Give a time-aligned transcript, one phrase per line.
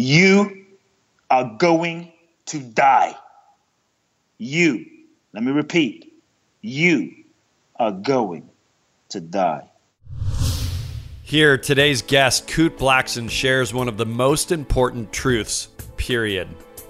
[0.00, 0.64] You
[1.28, 2.12] are going
[2.46, 3.16] to die.
[4.38, 4.86] You,
[5.32, 6.22] let me repeat,
[6.60, 7.24] you
[7.74, 8.48] are going
[9.08, 9.68] to die.
[11.24, 16.46] Here, today's guest, Kute Blackson, shares one of the most important truths, period.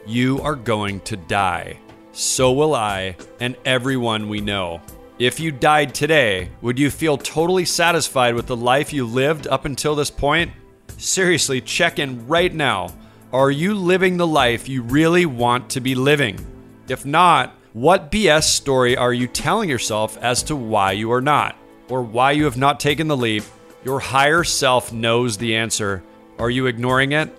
[0.06, 1.78] You are going to die.
[2.12, 4.82] So will I, and everyone we know.
[5.18, 9.64] If you died today, would you feel totally satisfied with the life you lived up
[9.64, 10.52] until this point?
[10.98, 12.92] Seriously, check in right now.
[13.32, 16.38] Are you living the life you really want to be living?
[16.88, 21.56] If not, what BS story are you telling yourself as to why you are not,
[21.88, 23.44] or why you have not taken the leap
[23.84, 26.02] your higher self knows the answer.
[26.38, 27.30] Are you ignoring it?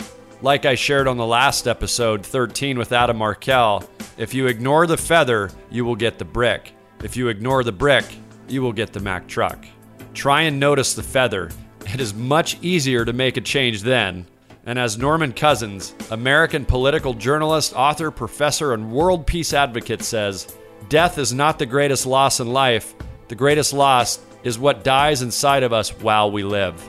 [0.42, 3.84] Like I shared on the last episode, 13 with Adam Markel,
[4.18, 6.74] if you ignore the feather, you will get the brick.
[7.04, 8.06] If you ignore the brick,
[8.48, 9.66] you will get the Mack truck.
[10.14, 11.52] Try and notice the feather.
[11.92, 14.28] It is much easier to make a change then.
[14.66, 20.56] And as Norman Cousins, American political journalist, author, professor, and world peace advocate says,
[20.88, 22.94] death is not the greatest loss in life.
[23.28, 26.80] The greatest loss is what dies inside of us while we live.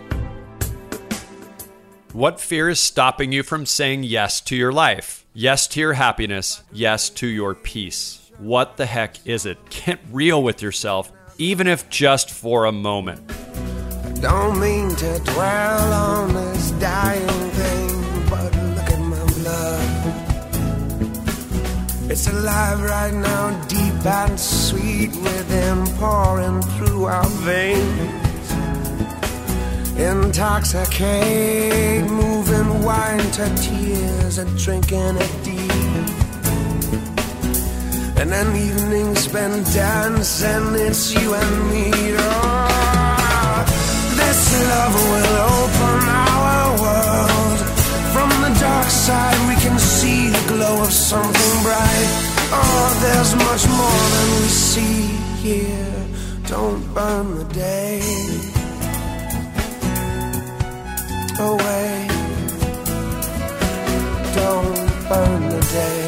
[2.13, 5.25] What fear is stopping you from saying yes to your life?
[5.33, 8.31] Yes to your happiness, yes to your peace.
[8.37, 9.59] What the heck is it?
[9.71, 13.23] Get real with yourself, even if just for a moment.
[14.21, 19.89] Don't mean to dwell on this dying thing, but look at my blood.
[22.11, 28.51] It's alive right now, deep and sweet within, pouring through our veins.
[29.99, 35.71] Intoxicate, moving wine to tears and drinking it deep.
[38.21, 41.91] And an evening spent dancing, it's you and me.
[42.19, 42.80] Oh,
[44.73, 47.59] love will open our world.
[48.15, 52.11] From the dark side, we can see the glow of something bright.
[52.53, 55.03] Oh, there's much more than we see
[55.45, 56.07] here.
[56.47, 58.01] Don't burn the day
[61.39, 62.09] away.
[64.35, 64.77] Don't
[65.09, 66.03] burn the day.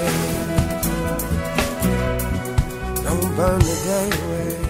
[3.04, 4.61] Don't burn the day away.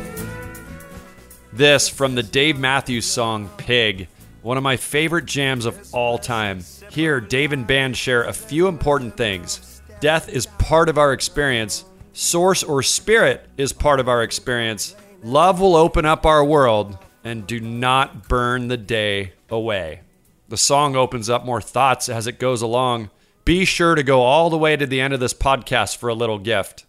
[1.54, 4.08] This from the Dave Matthews song Pig,
[4.40, 6.64] one of my favorite jams of all time.
[6.90, 9.82] Here, Dave and band share a few important things.
[10.00, 14.96] Death is part of our experience, source or spirit is part of our experience.
[15.22, 20.00] Love will open up our world, and do not burn the day away.
[20.48, 23.10] The song opens up more thoughts as it goes along.
[23.44, 26.14] Be sure to go all the way to the end of this podcast for a
[26.14, 26.86] little gift.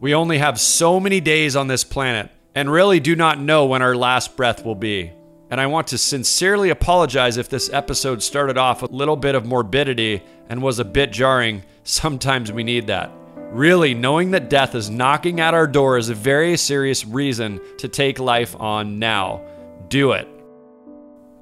[0.00, 3.82] We only have so many days on this planet and really do not know when
[3.82, 5.12] our last breath will be.
[5.50, 9.34] And I want to sincerely apologize if this episode started off with a little bit
[9.34, 11.62] of morbidity and was a bit jarring.
[11.84, 13.12] Sometimes we need that.
[13.50, 17.88] Really, knowing that death is knocking at our door is a very serious reason to
[17.88, 19.44] take life on now.
[19.88, 20.26] Do it.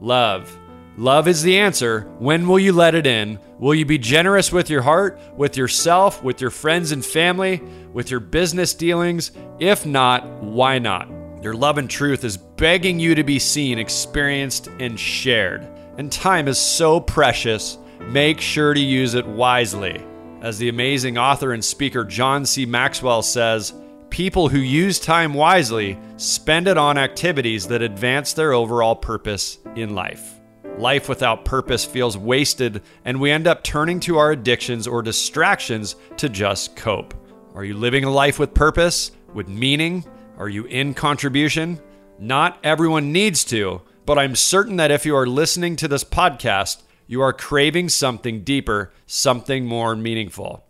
[0.00, 0.58] Love.
[0.98, 2.02] Love is the answer.
[2.18, 3.38] When will you let it in?
[3.62, 7.62] Will you be generous with your heart, with yourself, with your friends and family,
[7.92, 9.30] with your business dealings?
[9.60, 11.08] If not, why not?
[11.44, 15.64] Your love and truth is begging you to be seen, experienced, and shared.
[15.96, 17.78] And time is so precious.
[18.00, 20.04] Make sure to use it wisely.
[20.40, 22.66] As the amazing author and speaker John C.
[22.66, 23.72] Maxwell says,
[24.10, 29.94] people who use time wisely spend it on activities that advance their overall purpose in
[29.94, 30.31] life.
[30.78, 35.96] Life without purpose feels wasted, and we end up turning to our addictions or distractions
[36.16, 37.14] to just cope.
[37.54, 40.04] Are you living a life with purpose, with meaning?
[40.38, 41.80] Are you in contribution?
[42.18, 46.82] Not everyone needs to, but I'm certain that if you are listening to this podcast,
[47.06, 50.64] you are craving something deeper, something more meaningful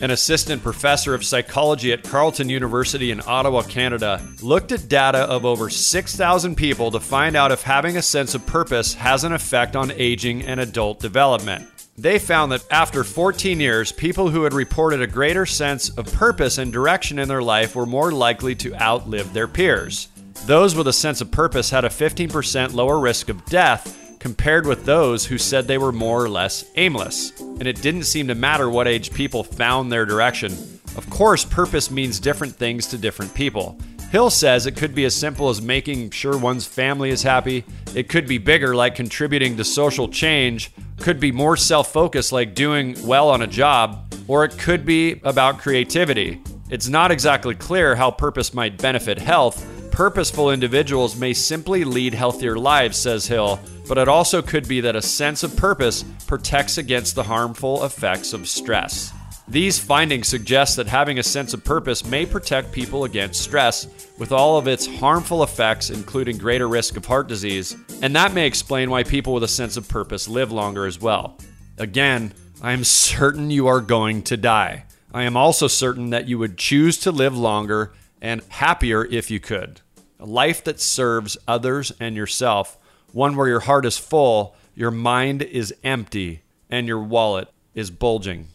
[0.00, 5.44] an assistant professor of psychology at Carleton University in Ottawa, Canada, looked at data of
[5.44, 9.76] over 6,000 people to find out if having a sense of purpose has an effect
[9.76, 11.68] on aging and adult development.
[11.98, 16.56] They found that after 14 years, people who had reported a greater sense of purpose
[16.56, 20.08] and direction in their life were more likely to outlive their peers.
[20.46, 24.84] Those with a sense of purpose had a 15% lower risk of death compared with
[24.84, 27.32] those who said they were more or less aimless.
[27.40, 30.52] And it didn't seem to matter what age people found their direction.
[30.96, 33.78] Of course, purpose means different things to different people.
[34.10, 37.64] Hill says it could be as simple as making sure one's family is happy.
[37.94, 40.72] It could be bigger, like contributing to social change.
[40.98, 44.12] Could be more self focused, like doing well on a job.
[44.26, 46.42] Or it could be about creativity.
[46.70, 52.56] It's not exactly clear how purpose might benefit health, Purposeful individuals may simply lead healthier
[52.56, 57.14] lives, says Hill, but it also could be that a sense of purpose protects against
[57.14, 59.12] the harmful effects of stress.
[59.48, 64.30] These findings suggest that having a sense of purpose may protect people against stress, with
[64.30, 68.90] all of its harmful effects, including greater risk of heart disease, and that may explain
[68.90, 71.36] why people with a sense of purpose live longer as well.
[71.78, 72.32] Again,
[72.62, 74.84] I am certain you are going to die.
[75.12, 79.40] I am also certain that you would choose to live longer and happier if you
[79.40, 79.80] could.
[80.18, 82.78] A life that serves others and yourself,
[83.12, 88.48] one where your heart is full, your mind is empty, and your wallet is bulging.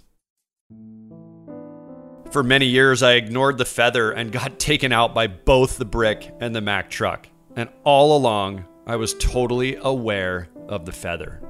[2.31, 6.33] For many years, I ignored the feather and got taken out by both the brick
[6.39, 7.27] and the Mack truck.
[7.56, 11.41] And all along, I was totally aware of the feather.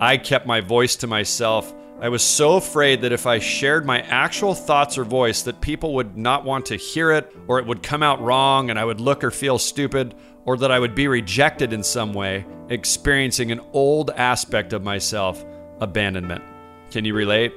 [0.00, 1.72] I kept my voice to myself.
[2.04, 5.94] I was so afraid that if I shared my actual thoughts or voice that people
[5.94, 9.00] would not want to hear it or it would come out wrong and I would
[9.00, 10.14] look or feel stupid
[10.44, 15.42] or that I would be rejected in some way, experiencing an old aspect of myself,
[15.80, 16.44] abandonment.
[16.90, 17.54] Can you relate?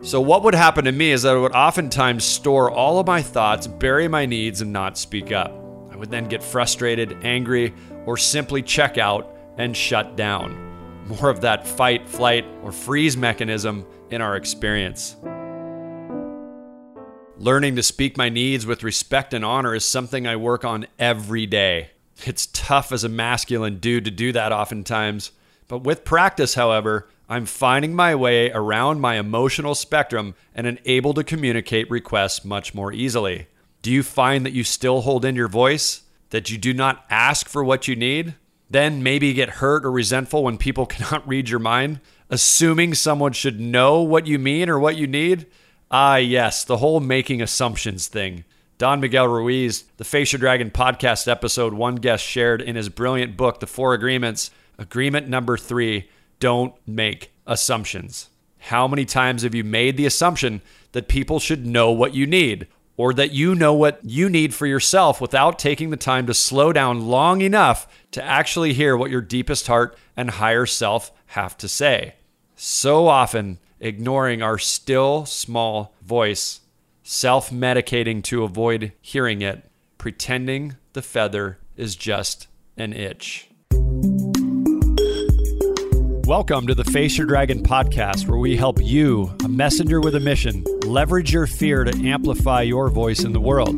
[0.00, 3.20] So, what would happen to me is that I would oftentimes store all of my
[3.20, 5.52] thoughts, bury my needs, and not speak up.
[5.92, 7.74] I would then get frustrated, angry,
[8.06, 10.69] or simply check out and shut down.
[11.18, 15.16] More of that fight, flight, or freeze mechanism in our experience.
[17.36, 21.46] Learning to speak my needs with respect and honor is something I work on every
[21.46, 21.90] day.
[22.24, 25.32] It's tough as a masculine dude to do that oftentimes,
[25.66, 31.14] but with practice, however, I'm finding my way around my emotional spectrum and am able
[31.14, 33.48] to communicate requests much more easily.
[33.82, 36.02] Do you find that you still hold in your voice?
[36.28, 38.34] That you do not ask for what you need?
[38.70, 42.00] Then maybe get hurt or resentful when people cannot read your mind?
[42.30, 45.46] Assuming someone should know what you mean or what you need?
[45.90, 48.44] Ah, yes, the whole making assumptions thing.
[48.78, 53.36] Don Miguel Ruiz, the Face Your Dragon podcast episode, one guest shared in his brilliant
[53.36, 54.52] book, The Four Agreements.
[54.78, 56.08] Agreement number three
[56.38, 58.30] don't make assumptions.
[58.58, 60.62] How many times have you made the assumption
[60.92, 62.68] that people should know what you need
[63.00, 66.70] or that you know what you need for yourself without taking the time to slow
[66.70, 71.66] down long enough to actually hear what your deepest heart and higher self have to
[71.66, 72.14] say?
[72.56, 76.60] So often, ignoring our still small voice,
[77.02, 79.64] self medicating to avoid hearing it,
[79.96, 83.49] pretending the feather is just an itch.
[86.30, 90.20] Welcome to the Face Your Dragon podcast, where we help you, a messenger with a
[90.20, 93.74] mission, leverage your fear to amplify your voice in the world.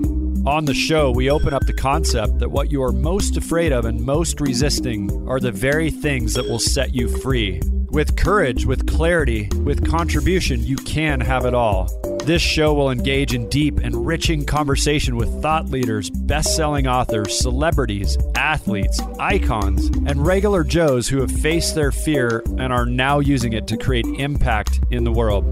[0.47, 3.87] On the show, we open up the concept that what you are most afraid of
[3.87, 7.63] and most resisting are the very things that will set you free.
[7.89, 11.89] With courage, with clarity, with contribution, you can have it all.
[12.25, 18.17] This show will engage in deep, enriching conversation with thought leaders, best selling authors, celebrities,
[18.37, 23.67] athletes, icons, and regular Joes who have faced their fear and are now using it
[23.67, 25.45] to create impact in the world.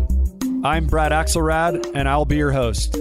[0.64, 2.92] I'm Brad Axelrad, and I'll be your host.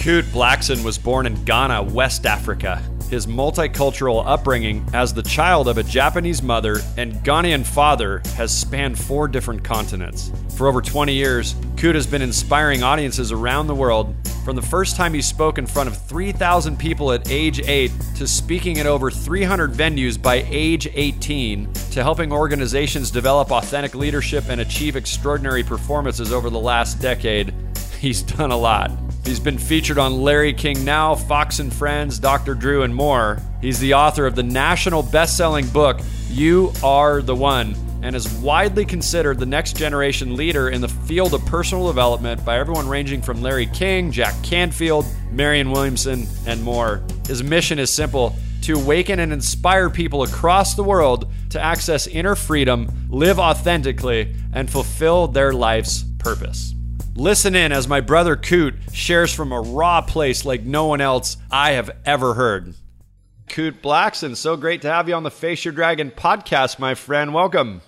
[0.00, 5.78] Kute Blackson was born in Ghana, West Africa his multicultural upbringing as the child of
[5.78, 10.32] a Japanese mother and Ghanaian father has spanned four different continents.
[10.56, 14.14] For over 20 years, Kute has been inspiring audiences around the world
[14.44, 18.26] from the first time he spoke in front of 3,000 people at age 8 to
[18.26, 24.60] speaking at over 300 venues by age 18 to helping organizations develop authentic leadership and
[24.60, 27.52] achieve extraordinary performances over the last decade.
[27.98, 28.90] He's done a lot.
[29.28, 32.54] He's been featured on Larry King Now, Fox and Friends, Dr.
[32.54, 33.38] Drew, and more.
[33.60, 38.26] He's the author of the national best selling book, You Are the One, and is
[38.38, 43.20] widely considered the next generation leader in the field of personal development by everyone ranging
[43.20, 47.02] from Larry King, Jack Canfield, Marianne Williamson, and more.
[47.26, 52.34] His mission is simple to awaken and inspire people across the world to access inner
[52.34, 56.74] freedom, live authentically, and fulfill their life's purpose.
[57.18, 61.36] Listen in as my brother Kute shares from a raw place like no one else
[61.50, 62.74] I have ever heard.
[63.48, 67.34] Kute Blackson, so great to have you on the Face Your Dragon podcast, my friend.
[67.34, 67.80] Welcome.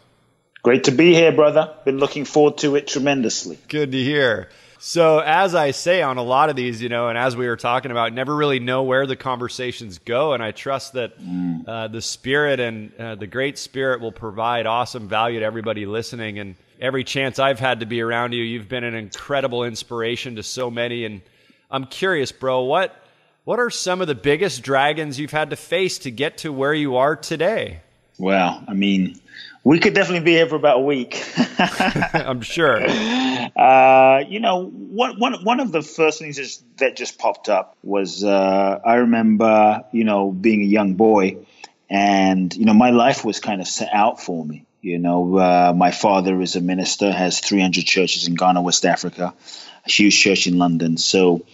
[0.64, 1.72] Great to be here, brother.
[1.84, 3.56] Been looking forward to it tremendously.
[3.68, 4.48] Good to hear.
[4.80, 7.56] So, as I say on a lot of these, you know, and as we were
[7.56, 10.32] talking about, never really know where the conversations go.
[10.32, 11.68] And I trust that mm.
[11.68, 16.40] uh, the spirit and uh, the great spirit will provide awesome value to everybody listening.
[16.40, 20.42] And every chance I've had to be around you, you've been an incredible inspiration to
[20.42, 21.04] so many.
[21.04, 21.20] And
[21.70, 22.96] I'm curious, bro, what
[23.44, 26.74] what are some of the biggest dragons you've had to face to get to where
[26.74, 27.80] you are today?
[28.18, 29.18] Well, I mean,
[29.64, 31.24] we could definitely be here for about a week.
[31.58, 32.80] I'm sure.
[32.80, 37.76] Uh, you know, one, one, one of the first things is, that just popped up
[37.82, 41.38] was uh, I remember, you know, being a young boy
[41.88, 44.64] and, you know, my life was kind of set out for me.
[44.82, 49.34] You know, uh, my father is a minister, has 300 churches in Ghana, West Africa,
[49.86, 50.96] a huge church in London.
[50.96, 51.44] So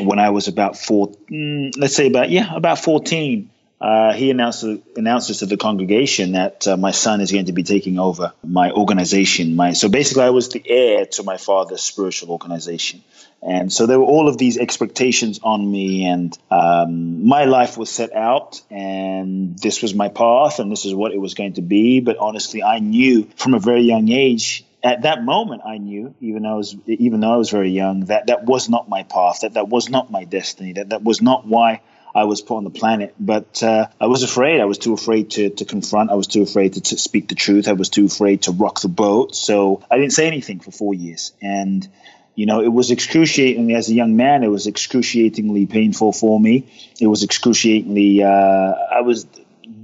[0.00, 3.50] when I was about four, mm, let's say about, yeah, about 14,
[3.80, 4.64] uh, he announced
[4.96, 8.70] announces to the congregation that uh, my son is going to be taking over my
[8.70, 9.56] organization.
[9.56, 13.02] My so basically, I was the heir to my father's spiritual organization,
[13.42, 17.90] and so there were all of these expectations on me, and um, my life was
[17.90, 21.62] set out, and this was my path, and this is what it was going to
[21.62, 22.00] be.
[22.00, 26.42] But honestly, I knew from a very young age at that moment I knew, even
[26.42, 29.40] though I was even though I was very young, that that was not my path,
[29.40, 31.80] that that was not my destiny, that that was not why
[32.14, 33.14] I was put on the planet.
[33.18, 34.60] But uh, I was afraid.
[34.60, 36.10] I was too afraid to, to confront.
[36.10, 37.68] I was too afraid to, to speak the truth.
[37.68, 39.34] I was too afraid to rock the boat.
[39.34, 41.32] So I didn't say anything for four years.
[41.42, 41.88] And
[42.36, 44.42] you know, it was excruciatingly, as a young man.
[44.42, 46.66] It was excruciatingly painful for me.
[47.00, 48.22] It was excruciatingly.
[48.24, 49.26] Uh, I was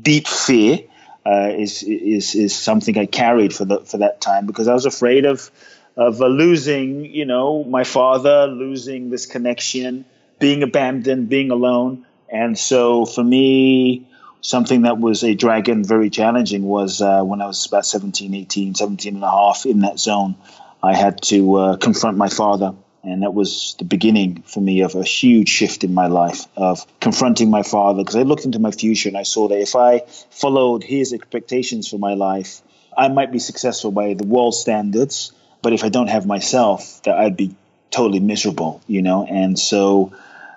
[0.03, 0.81] deep fear.
[1.25, 4.87] Uh, is is is something I carried for the for that time because I was
[4.87, 5.51] afraid of
[5.97, 10.07] of uh, losing, you know, my father, losing this connection,
[10.39, 12.07] being abandoned, being alone.
[12.31, 14.07] And so for me,
[14.41, 18.75] something that was a dragon, very challenging, was uh, when I was about 17, 18,
[18.75, 20.37] 17 and a half in that zone.
[20.83, 22.75] I had to uh, confront my father.
[23.03, 26.85] And that was the beginning for me of a huge shift in my life of
[27.01, 30.01] confronting my father because I looked into my future and I saw that if I
[30.31, 32.61] followed his expectations for my life,
[32.97, 35.33] I might be successful by the world standards.
[35.63, 37.55] But if I don't have myself, that I'd be
[37.91, 39.25] totally miserable, you know?
[39.25, 40.13] And so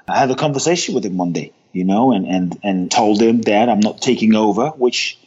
[0.06, 3.42] I had a conversation with him one day you know, and, and, and told him
[3.42, 5.20] that I'm not taking over, which,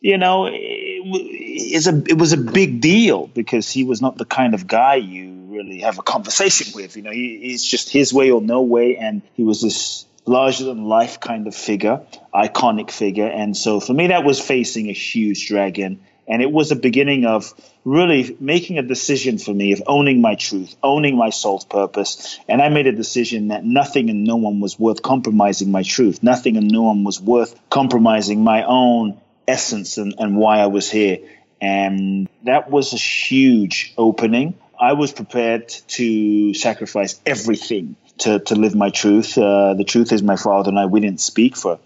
[0.00, 4.54] you know, is a it was a big deal because he was not the kind
[4.54, 6.96] of guy you really have a conversation with.
[6.96, 10.64] You know, he, he's just his way or no way, and he was this larger
[10.64, 12.02] than life kind of figure,
[12.34, 16.72] iconic figure, and so for me that was facing a huge dragon and it was
[16.72, 17.52] a beginning of
[17.84, 22.38] really making a decision for me of owning my truth, owning my soul's purpose.
[22.48, 26.22] And I made a decision that nothing and no one was worth compromising my truth.
[26.22, 30.90] Nothing and no one was worth compromising my own essence and, and why I was
[30.90, 31.18] here.
[31.60, 34.54] And that was a huge opening.
[34.80, 39.36] I was prepared to sacrifice everything to, to live my truth.
[39.36, 41.78] Uh, the truth is, my father and I, we didn't speak for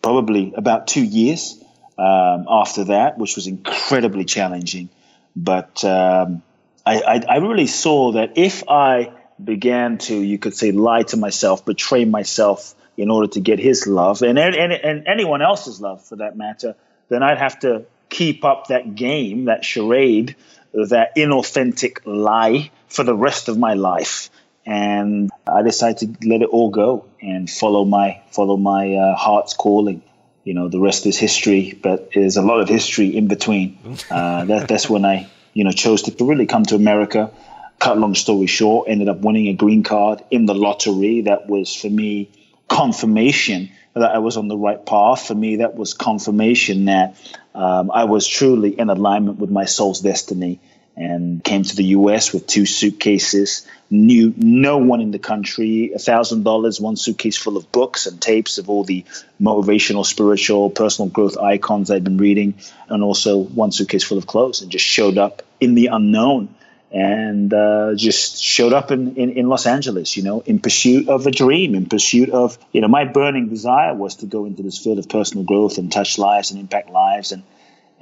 [0.00, 1.61] probably about two years
[2.02, 4.88] um, after that, which was incredibly challenging.
[5.36, 6.42] But um,
[6.84, 11.16] I, I, I, really saw that if I began to, you could say, lie to
[11.16, 16.04] myself, betray myself in order to get his love and, and, and anyone else's love
[16.04, 16.74] for that matter,
[17.08, 20.34] then I'd have to keep up that game, that charade,
[20.74, 24.28] that inauthentic lie for the rest of my life.
[24.66, 29.54] And I decided to let it all go and follow my follow my uh, heart's
[29.54, 30.02] calling
[30.44, 33.78] you know, the rest is history, but there's a lot of history in between.
[34.10, 37.30] Uh, that, that's when I, you know, chose to really come to America.
[37.78, 41.22] Cut long story short, ended up winning a green card in the lottery.
[41.22, 42.30] That was for me
[42.68, 45.26] confirmation that I was on the right path.
[45.26, 47.16] For me, that was confirmation that
[47.54, 50.60] um, I was truly in alignment with my soul's destiny
[50.96, 53.66] and came to the US with two suitcases.
[53.90, 55.92] Knew no one in the country.
[55.94, 59.04] A thousand dollars, one suitcase full of books and tapes of all the
[59.40, 62.54] motivational, spiritual, personal growth icons I'd been reading,
[62.88, 66.54] and also one suitcase full of clothes, and just showed up in the unknown.
[66.94, 71.26] And uh, just showed up in, in, in Los Angeles, you know, in pursuit of
[71.26, 74.76] a dream, in pursuit of, you know, my burning desire was to go into this
[74.76, 77.32] field of personal growth and touch lives and impact lives.
[77.32, 77.44] And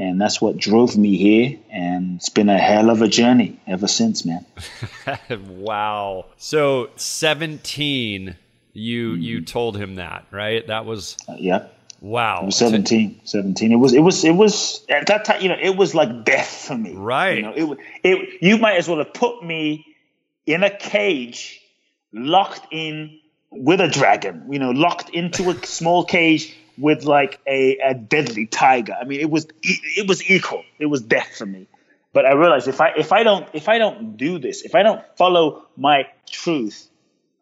[0.00, 3.86] and that's what drove me here and it's been a hell of a journey ever
[3.86, 4.44] since man.
[5.46, 6.26] Wow.
[6.38, 8.36] So 17
[8.72, 9.22] you mm-hmm.
[9.22, 10.66] you told him that right?
[10.66, 11.66] That was uh, yeah
[12.00, 12.48] wow.
[12.48, 15.94] 17 17 it was it was it was at that time you know it was
[15.94, 16.94] like death for me.
[16.94, 17.36] Right.
[17.36, 19.84] you know it, it you might as well have put me
[20.46, 21.60] in a cage
[22.12, 27.78] locked in with a dragon you know locked into a small cage with like a,
[27.78, 28.96] a deadly tiger.
[29.00, 30.64] I mean, it was it was equal.
[30.78, 31.66] It was death for me.
[32.12, 34.82] But I realized if I if I don't if I don't do this, if I
[34.82, 36.88] don't follow my truth,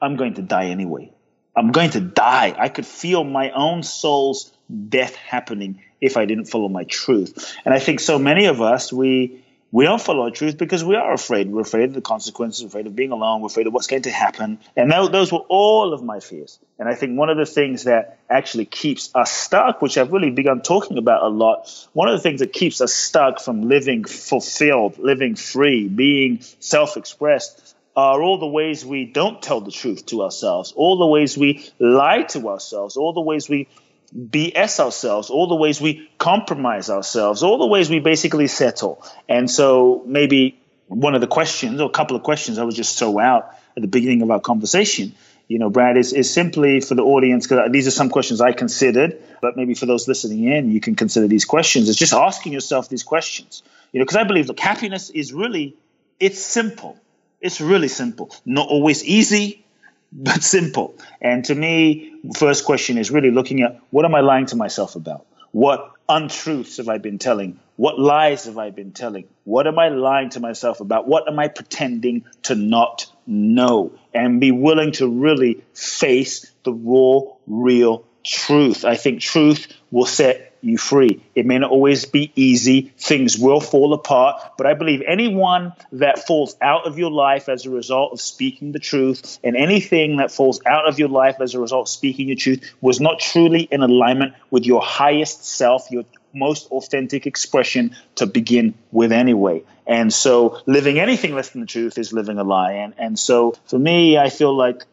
[0.00, 1.12] I'm going to die anyway.
[1.57, 2.54] I'm going to die.
[2.57, 4.52] I could feel my own soul's
[4.88, 7.54] death happening if I didn't follow my truth.
[7.64, 10.96] And I think so many of us we we don't follow our truth because we
[10.96, 11.50] are afraid.
[11.50, 14.10] We're afraid of the consequences, afraid of being alone, we're afraid of what's going to
[14.10, 14.58] happen.
[14.76, 16.58] And those were all of my fears.
[16.78, 20.30] And I think one of the things that actually keeps us stuck, which I've really
[20.30, 24.04] begun talking about a lot, one of the things that keeps us stuck from living
[24.04, 30.06] fulfilled, living free, being self expressed, are all the ways we don't tell the truth
[30.06, 33.68] to ourselves, all the ways we lie to ourselves, all the ways we
[34.16, 39.02] BS ourselves, all the ways we compromise ourselves, all the ways we basically settle.
[39.28, 42.98] And so maybe one of the questions or a couple of questions I would just
[42.98, 45.14] throw out at the beginning of our conversation,
[45.46, 48.52] you know, Brad, is, is simply for the audience, because these are some questions I
[48.52, 51.88] considered, but maybe for those listening in, you can consider these questions.
[51.88, 53.62] It's just asking yourself these questions,
[53.92, 55.76] you know, because I believe, look, happiness is really,
[56.20, 56.98] it's simple.
[57.40, 58.30] It's really simple.
[58.44, 59.64] Not always easy,
[60.12, 60.94] but simple.
[61.20, 64.96] And to me, first question is really looking at what am I lying to myself
[64.96, 65.26] about?
[65.52, 67.58] What untruths have I been telling?
[67.76, 69.28] What lies have I been telling?
[69.44, 71.06] What am I lying to myself about?
[71.06, 73.92] What am I pretending to not know?
[74.12, 78.84] And be willing to really face the raw, real truth.
[78.84, 81.22] I think truth will set you free.
[81.34, 82.92] It may not always be easy.
[82.98, 84.42] Things will fall apart.
[84.56, 88.72] But I believe anyone that falls out of your life as a result of speaking
[88.72, 92.28] the truth, and anything that falls out of your life as a result of speaking
[92.28, 97.96] the truth, was not truly in alignment with your highest self, your most authentic expression
[98.16, 99.62] to begin with anyway.
[99.86, 102.72] And so living anything less than the truth is living a lie.
[102.72, 104.84] And, and so for me, I feel like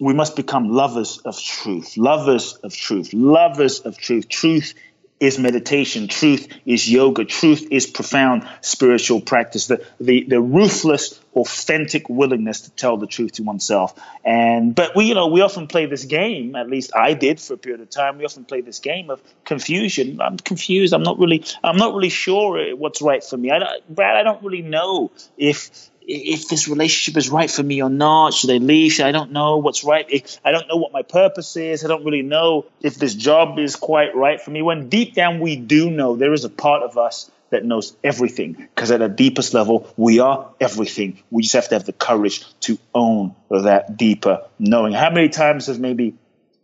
[0.00, 4.28] we must become lovers of truth, lovers of truth, lovers of truth.
[4.28, 4.74] Truth
[5.22, 6.08] is meditation.
[6.08, 7.24] Truth is yoga.
[7.24, 9.68] Truth is profound spiritual practice.
[9.68, 13.94] The, the, the ruthless, authentic willingness to tell the truth to oneself.
[14.24, 17.54] And, but we, you know, we often play this game, at least I did for
[17.54, 18.18] a period of time.
[18.18, 20.20] We often play this game of confusion.
[20.20, 20.92] I'm confused.
[20.92, 23.52] I'm not really, I'm not really sure what's right for me.
[23.52, 25.70] I, Brad, I don't really know if,
[26.12, 28.34] if this relationship is right for me or not.
[28.34, 28.92] Should I leave?
[28.92, 30.38] Should I don't know what's right.
[30.44, 31.84] I don't know what my purpose is.
[31.84, 34.62] I don't really know if this job is quite right for me.
[34.62, 38.52] When deep down we do know, there is a part of us that knows everything.
[38.54, 41.22] Because at the deepest level, we are everything.
[41.30, 44.92] We just have to have the courage to own that deeper knowing.
[44.92, 46.14] How many times have maybe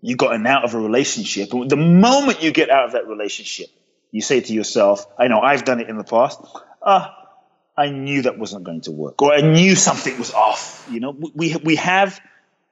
[0.01, 1.51] you gotten out of a relationship?
[1.51, 3.69] The moment you get out of that relationship,
[4.11, 6.41] you say to yourself, I know I've done it in the past.
[6.83, 7.18] Ah,
[7.79, 10.87] I knew that wasn't going to work, or I knew something was off.
[10.91, 12.21] You know, we we have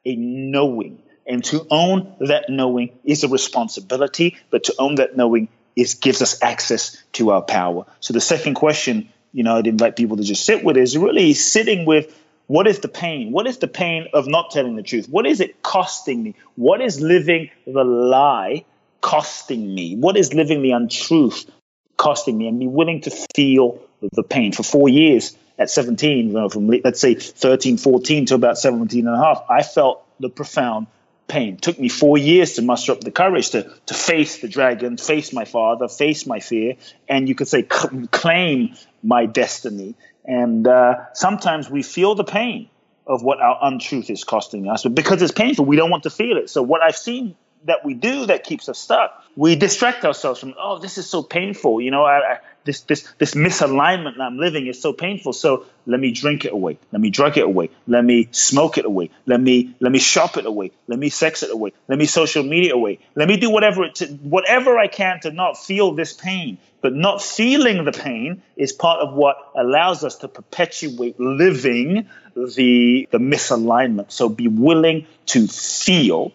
[0.04, 4.37] a knowing, and to own that knowing is a responsibility.
[4.50, 7.87] But to own that knowing is gives us access to our power.
[8.00, 11.35] So the second question, you know, I'd invite people to just sit with is really
[11.35, 12.12] sitting with
[12.48, 13.33] what is the pain?
[13.33, 15.09] What is the pain of not telling the truth?
[15.09, 16.35] What is it costing me?
[16.57, 18.64] What is living the lie
[19.00, 19.96] costing me?
[19.96, 21.48] What is living the untruth
[21.96, 22.48] costing me?
[22.48, 26.68] And be willing to feel the pain for four years at 17, you know, from
[26.68, 30.87] let's say 13, 14 to about 17 and a half, I felt the profound
[31.28, 31.54] pain.
[31.54, 34.96] It took me four years to muster up the courage to, to face the dragon,
[34.96, 36.74] face my father, face my fear,
[37.09, 39.94] and you could say claim my destiny.
[40.24, 42.68] And uh, sometimes we feel the pain
[43.06, 46.11] of what our untruth is costing us, but because it's painful, we don't want to
[46.11, 46.50] feel it.
[46.50, 50.55] So what I've seen that we do that keeps us stuck, we distract ourselves from,
[50.59, 51.81] oh, this is so painful.
[51.81, 55.33] You know, I, I, this this this misalignment that I'm living is so painful.
[55.33, 56.79] So let me drink it away.
[56.92, 57.70] Let me drug it away.
[57.87, 59.11] Let me smoke it away.
[59.24, 60.72] Let me let me shop it away.
[60.88, 61.72] Let me sex it away.
[61.88, 62.98] Let me social media away.
[63.14, 66.59] Let me do whatever it to, whatever I can to not feel this pain.
[66.83, 73.09] But not feeling the pain is part of what allows us to perpetuate living the
[73.11, 74.12] the misalignment.
[74.12, 76.33] So be willing to feel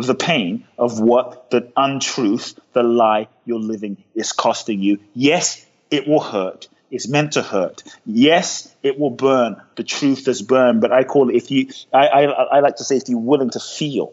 [0.00, 4.98] the pain of what the untruth, the lie you're living is costing you.
[5.14, 6.68] Yes, it will hurt.
[6.90, 7.82] It's meant to hurt.
[8.04, 9.60] Yes, it will burn.
[9.76, 10.80] The truth is burn.
[10.80, 13.50] But I call it if you, I, I, I like to say, if you're willing
[13.50, 14.12] to feel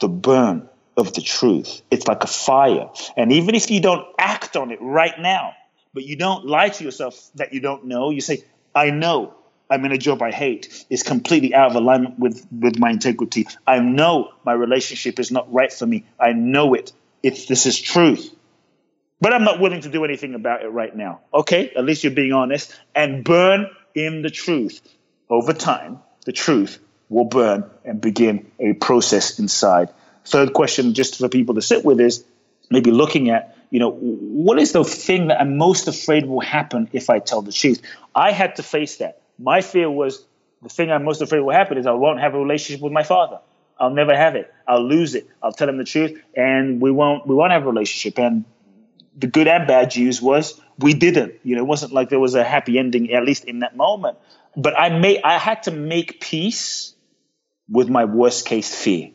[0.00, 2.90] the burn of the truth, it's like a fire.
[3.16, 5.54] And even if you don't act on it right now,
[5.94, 8.42] but you don't lie to yourself that you don't know, you say,
[8.74, 9.34] I know
[9.70, 13.46] I'm in a job I hate is completely out of alignment with, with my integrity.
[13.66, 16.04] I know my relationship is not right for me.
[16.20, 16.92] I know it.
[17.22, 18.32] It's this is truth.
[19.20, 21.20] But I'm not willing to do anything about it right now.
[21.32, 24.80] Okay, at least you're being honest and burn in the truth.
[25.28, 29.88] Over time, the truth will burn and begin a process inside.
[30.24, 32.24] Third question, just for people to sit with, is
[32.70, 36.90] maybe looking at, you know, what is the thing that I'm most afraid will happen
[36.92, 37.80] if I tell the truth?
[38.14, 39.22] I had to face that.
[39.38, 40.24] My fear was
[40.62, 43.02] the thing I'm most afraid will happen is I won't have a relationship with my
[43.02, 43.40] father.
[43.78, 44.52] I'll never have it.
[44.66, 45.28] I'll lose it.
[45.42, 48.18] I'll tell him the truth, and we won't we won't have a relationship.
[48.18, 48.44] And
[49.16, 51.34] the good and bad news was we didn't.
[51.42, 54.18] You know, it wasn't like there was a happy ending, at least in that moment.
[54.56, 56.94] But I made, I had to make peace
[57.68, 59.10] with my worst case fear,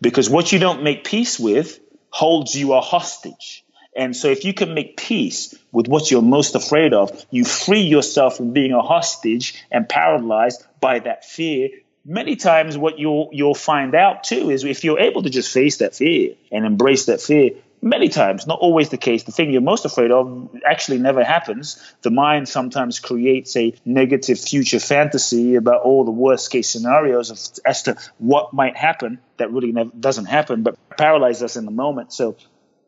[0.00, 1.78] because what you don't make peace with
[2.10, 3.64] holds you a hostage.
[3.94, 7.82] And so, if you can make peace with what you're most afraid of, you free
[7.82, 11.68] yourself from being a hostage and paralyzed by that fear.
[12.04, 15.78] Many times, what you'll you'll find out too is if you're able to just face
[15.78, 17.50] that fear and embrace that fear,
[17.82, 21.82] many times, not always the case, the thing you're most afraid of actually never happens.
[22.02, 27.38] The mind sometimes creates a negative future fantasy about all the worst case scenarios of,
[27.66, 31.72] as to what might happen that really never, doesn't happen, but paralyzes us in the
[31.72, 32.12] moment.
[32.12, 32.36] So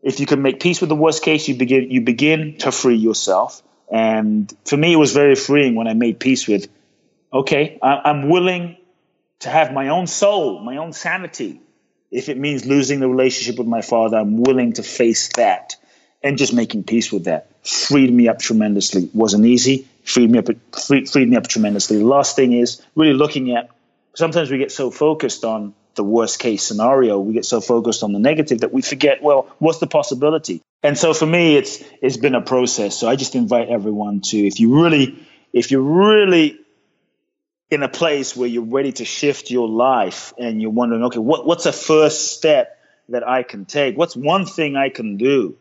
[0.04, 2.96] if you can make peace with the worst case, you begin you begin to free
[2.96, 3.62] yourself.
[3.90, 6.68] And for me, it was very freeing when I made peace with,
[7.32, 8.76] okay, I'm willing
[9.40, 11.60] to have my own soul, my own sanity,
[12.14, 15.74] if it means losing the relationship with my father, I'm willing to face that
[16.22, 17.48] and just making peace with that.
[17.66, 19.10] Freed me up tremendously.
[19.12, 19.88] Wasn't easy.
[20.04, 20.46] Freed me up.
[20.80, 21.98] Freed, freed me up tremendously.
[21.98, 23.68] The last thing is really looking at.
[24.14, 28.12] Sometimes we get so focused on the worst case scenario, we get so focused on
[28.12, 29.22] the negative that we forget.
[29.22, 30.62] Well, what's the possibility?
[30.82, 32.98] And so for me, it's it's been a process.
[32.98, 36.58] So I just invite everyone to, if you really, if you're really
[37.70, 41.46] in a place where you're ready to shift your life and you're wondering, okay, what,
[41.46, 42.78] what's a first step
[43.08, 43.96] that I can take?
[43.96, 45.56] What's one thing I can do?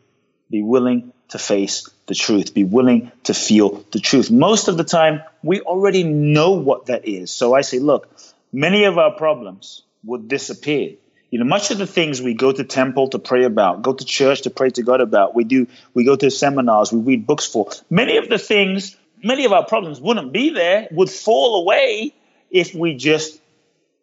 [0.50, 4.30] Be willing to face the truth, be willing to feel the truth.
[4.30, 7.30] Most of the time, we already know what that is.
[7.30, 8.08] So I say, look,
[8.52, 10.94] many of our problems would disappear.
[11.30, 14.04] You know, much of the things we go to temple to pray about, go to
[14.04, 17.44] church to pray to God about, we do, we go to seminars, we read books
[17.44, 17.70] for.
[17.90, 22.12] Many of the things many of our problems wouldn't be there, would fall away
[22.50, 23.40] if we just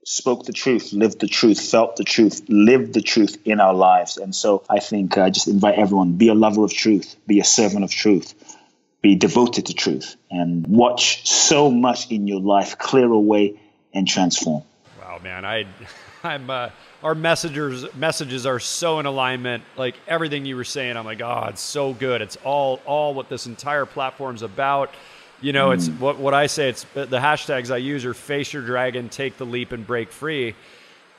[0.04, 4.18] spoke the truth, lived the truth, felt the truth, lived the truth in our lives.
[4.18, 7.40] And so I think I uh, just invite everyone be a lover of truth, be
[7.40, 8.34] a servant of truth,
[9.02, 13.60] be devoted to truth, and watch so much in your life clear away
[13.94, 14.64] and transform.
[15.24, 15.66] Man, I,
[16.24, 16.50] I'm.
[16.50, 16.70] Uh,
[17.04, 19.64] our messengers messages are so in alignment.
[19.76, 22.22] Like everything you were saying, I'm like, oh, it's so good.
[22.22, 24.94] It's all all what this entire platform's about.
[25.42, 25.76] You know, mm.
[25.76, 26.70] it's what what I say.
[26.70, 30.56] It's the hashtags I use are face your dragon, take the leap, and break free.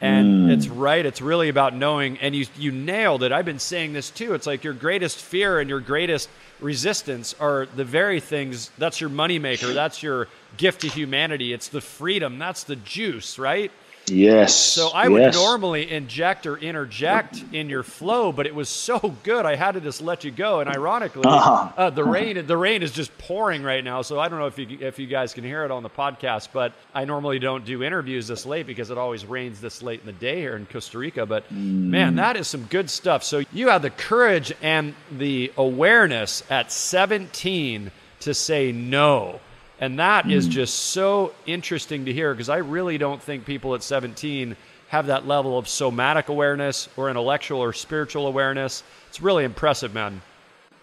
[0.00, 0.52] And mm.
[0.52, 1.04] it's right.
[1.04, 2.18] It's really about knowing.
[2.18, 3.32] And you you nailed it.
[3.32, 4.34] I've been saying this too.
[4.34, 6.28] It's like your greatest fear and your greatest
[6.60, 8.70] resistance are the very things.
[8.78, 9.74] That's your moneymaker.
[9.74, 11.52] That's your gift to humanity.
[11.52, 12.38] It's the freedom.
[12.38, 13.72] That's the juice, right?
[14.12, 14.54] Yes.
[14.54, 15.34] So I would yes.
[15.34, 19.80] normally inject or interject in your flow, but it was so good I had to
[19.80, 20.60] just let you go.
[20.60, 21.72] And ironically, uh-huh.
[21.76, 24.02] uh, the rain the rain is just pouring right now.
[24.02, 26.48] So I don't know if you if you guys can hear it on the podcast,
[26.52, 30.06] but I normally don't do interviews this late because it always rains this late in
[30.06, 31.26] the day here in Costa Rica.
[31.26, 31.88] But mm.
[31.88, 33.24] man, that is some good stuff.
[33.24, 39.40] So you had the courage and the awareness at 17 to say no
[39.80, 40.32] and that mm.
[40.32, 40.52] is hmm.
[40.52, 44.56] just so interesting to hear because I really don't think people at 17
[44.88, 48.82] have that level of somatic awareness or intellectual or spiritual awareness.
[49.08, 50.20] It's really impressive, man.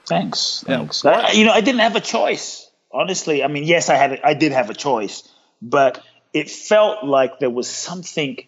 [0.07, 0.63] Thanks.
[0.65, 1.03] Thanks.
[1.03, 1.11] Yeah.
[1.11, 2.67] I, you know, I didn't have a choice.
[2.91, 5.29] Honestly, I mean, yes, I had I did have a choice,
[5.61, 8.43] but it felt like there was something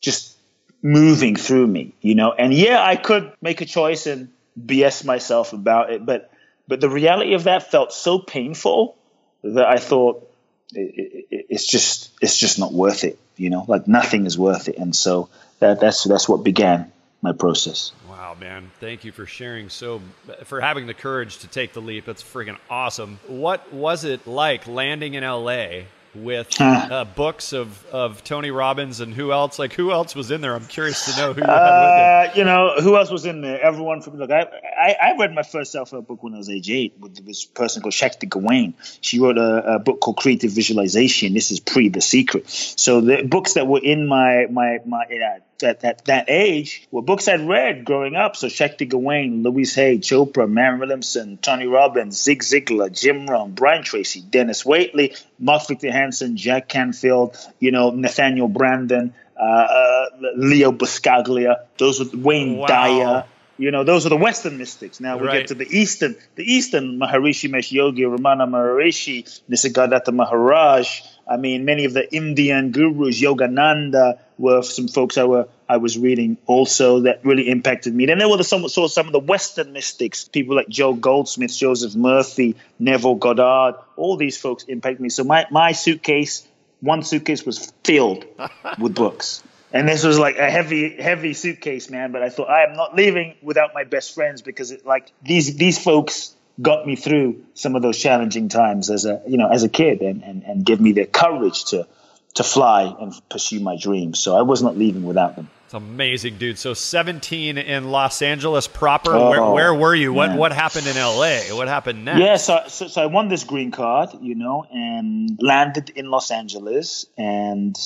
[0.00, 0.34] just
[0.82, 2.32] moving through me, you know.
[2.32, 6.30] And yeah, I could make a choice and BS myself about it, but
[6.66, 8.96] but the reality of that felt so painful
[9.44, 10.28] that I thought
[10.72, 13.18] it, it, it's just it's just not worth it.
[13.36, 15.28] You know, like nothing is worth it, and so
[15.58, 17.92] that, that's that's what began my process.
[18.08, 18.70] Wow, man!
[18.80, 19.68] Thank you for sharing.
[19.68, 20.00] So,
[20.44, 22.04] for having the courage to take the leap.
[22.04, 23.18] That's freaking awesome.
[23.26, 29.12] What was it like landing in LA with uh, books of, of Tony Robbins and
[29.14, 29.58] who else?
[29.58, 30.54] Like who else was in there?
[30.54, 33.60] I'm curious to know who you uh, You know who else was in there?
[33.60, 34.30] Everyone from look.
[34.30, 37.24] I, I, I read my first self help book when I was age eight with
[37.24, 38.74] this person called Shakti Gawain.
[39.00, 41.34] She wrote a, a, book called Creative Visualization.
[41.34, 42.48] This is pre The Secret.
[42.48, 47.02] So the books that were in my my my uh, at that, that age were
[47.02, 48.36] books I'd read growing up.
[48.36, 53.82] So Shakti Gawain, Louise Hay, Chopra, Marianne Williamson, Tony Robbins, Zig Ziglar, Jim Rohn, Brian
[53.82, 60.72] Tracy, Dennis Waitley, Mark Victor Hansen, Jack Canfield, you know, Nathaniel Branden, uh, uh, Leo
[60.72, 61.66] Buscaglia.
[61.78, 62.66] Those were Wayne wow.
[62.66, 63.24] Dyer.
[63.56, 64.98] You know, those are the Western mystics.
[64.98, 65.38] Now we right.
[65.38, 71.02] get to the Eastern, the Eastern Maharishi Mahesh Yogi, Ramana Maharishi, Nisargadatta Maharaj.
[71.28, 75.96] I mean, many of the Indian gurus, Yogananda, were some folks I were I was
[75.98, 78.10] reading also that really impacted me.
[78.10, 81.56] And there were the, some, so some of the Western mystics, people like Joel Goldsmith,
[81.56, 83.76] Joseph Murphy, Neville Goddard.
[83.96, 85.08] All these folks impacted me.
[85.08, 86.46] So my my suitcase,
[86.80, 88.26] one suitcase was filled
[88.78, 89.42] with books.
[89.72, 92.12] And this was like a heavy, heavy suitcase, man.
[92.12, 95.56] But I thought I am not leaving without my best friends because it like these
[95.56, 99.64] these folks got me through some of those challenging times as a you know as
[99.64, 101.86] a kid and and, and give me the courage to
[102.34, 104.18] to fly and pursue my dreams.
[104.18, 105.48] So I was not leaving without them.
[105.66, 106.58] It's amazing, dude.
[106.58, 109.12] So 17 in Los Angeles proper.
[109.12, 110.12] Oh, where, where, were you?
[110.12, 111.56] What what happened in LA?
[111.56, 112.20] What happened next?
[112.20, 116.30] Yeah, so, so, so I won this green card, you know, and landed in Los
[116.30, 117.06] Angeles.
[117.16, 117.76] And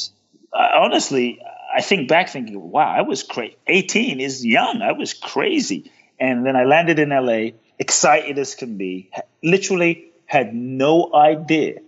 [0.52, 1.40] uh, honestly,
[1.74, 3.56] I think back thinking, wow, I was crazy.
[3.66, 4.82] 18 is young.
[4.82, 5.92] I was crazy.
[6.18, 9.10] And then I landed in LA, excited as can be.
[9.42, 11.80] Literally had no idea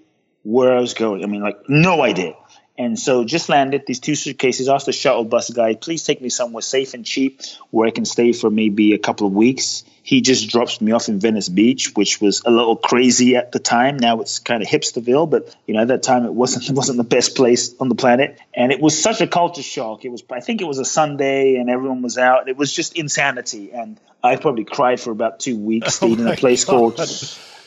[0.42, 1.24] where I was going.
[1.24, 2.34] I mean, like no idea.
[2.80, 6.30] And so just landed these two suitcases, asked the shuttle bus guy, please take me
[6.30, 9.84] somewhere safe and cheap where I can stay for maybe a couple of weeks.
[10.02, 13.58] He just drops me off in Venice Beach, which was a little crazy at the
[13.58, 13.98] time.
[13.98, 16.96] Now it's kind of hipsterville, but you know, at that time it wasn't it wasn't
[16.96, 18.40] the best place on the planet.
[18.54, 20.06] And it was such a culture shock.
[20.06, 22.48] It was I think it was a Sunday and everyone was out.
[22.48, 23.72] It was just insanity.
[23.72, 26.96] And I probably cried for about two weeks, stayed oh in a place God.
[26.96, 27.00] called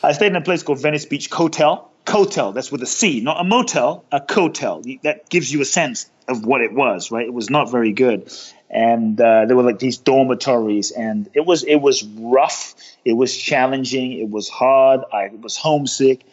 [0.02, 3.40] I stayed in a place called Venice Beach Hotel Cotel, that's with a C, not
[3.40, 4.82] a motel, a cotel.
[5.04, 7.26] That gives you a sense of what it was, right?
[7.26, 8.32] It was not very good,
[8.70, 13.36] and uh, there were like these dormitories, and it was it was rough, it was
[13.36, 15.02] challenging, it was hard.
[15.14, 16.26] I was homesick,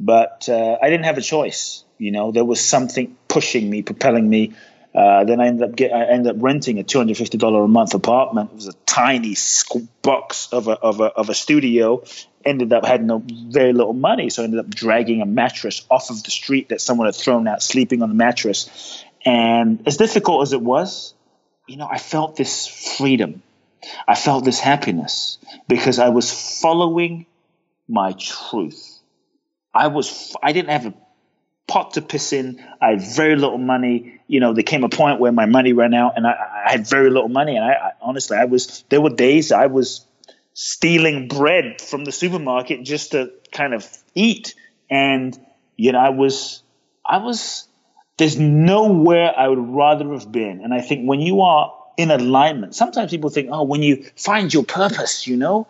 [0.00, 1.84] but uh, I didn't have a choice.
[1.98, 4.54] You know, there was something pushing me, propelling me.
[4.94, 7.62] Uh, then I ended up get, I ended up renting a two hundred fifty dollar
[7.62, 8.50] a month apartment.
[8.50, 9.36] It was a tiny
[10.02, 12.02] box of a of a of a studio,
[12.48, 16.10] ended up had no very little money, so I ended up dragging a mattress off
[16.10, 19.04] of the street that someone had thrown out, sleeping on the mattress.
[19.24, 21.14] And as difficult as it was,
[21.66, 23.42] you know, I felt this freedom.
[24.06, 27.26] I felt this happiness because I was following
[27.88, 29.00] my truth.
[29.72, 30.94] I was I didn't have a
[31.66, 32.64] pot to piss in.
[32.80, 34.20] I had very little money.
[34.26, 36.86] You know, there came a point where my money ran out, and I, I had
[36.86, 37.56] very little money.
[37.56, 40.04] And I, I honestly, I was there were days I was
[40.60, 44.56] stealing bread from the supermarket just to kind of eat.
[44.90, 45.38] And,
[45.76, 46.64] you know, I was,
[47.06, 47.68] I was,
[48.16, 50.62] there's nowhere I would rather have been.
[50.64, 54.52] And I think when you are in alignment, sometimes people think, oh, when you find
[54.52, 55.68] your purpose, you know,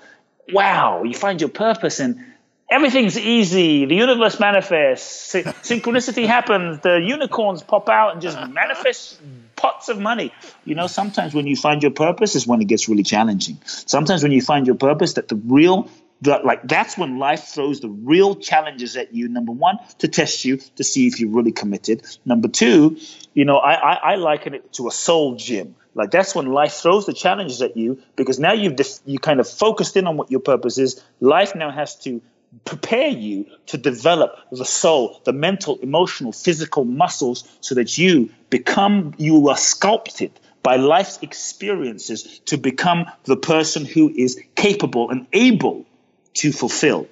[0.54, 2.24] wow, you find your purpose and
[2.70, 3.84] everything's easy.
[3.84, 9.20] The universe manifests, synchronicity happens, the unicorns pop out and just manifest
[9.58, 10.32] pots of money.
[10.64, 13.58] You know, sometimes when you find your purpose is when it gets really challenging.
[13.64, 15.90] Sometimes when you find your purpose, that the real
[16.22, 19.28] that like that's when life throws the real challenges at you.
[19.28, 22.04] Number one, to test you to see if you're really committed.
[22.24, 22.98] Number two,
[23.34, 25.76] you know, I, I, I liken it to a soul gym.
[25.94, 29.40] Like that's when life throws the challenges at you because now you've def- you kind
[29.40, 31.02] of focused in on what your purpose is.
[31.20, 32.20] Life now has to
[32.64, 39.14] prepare you to develop the soul, the mental, emotional, physical muscles so that you become,
[39.18, 40.32] you are sculpted
[40.62, 45.86] by life's experiences to become the person who is capable and able
[46.34, 47.06] to fulfill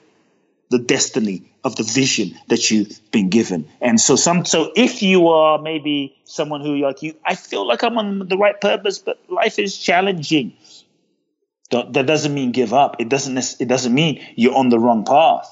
[0.68, 3.68] the destiny of the vision that you've been given.
[3.80, 7.82] And so some so if you are maybe someone who like you I feel like
[7.82, 10.54] I'm on the right purpose but life is challenging
[11.70, 12.96] that doesn't mean give up.
[13.00, 13.36] It doesn't.
[13.60, 15.50] It doesn't mean you're on the wrong path.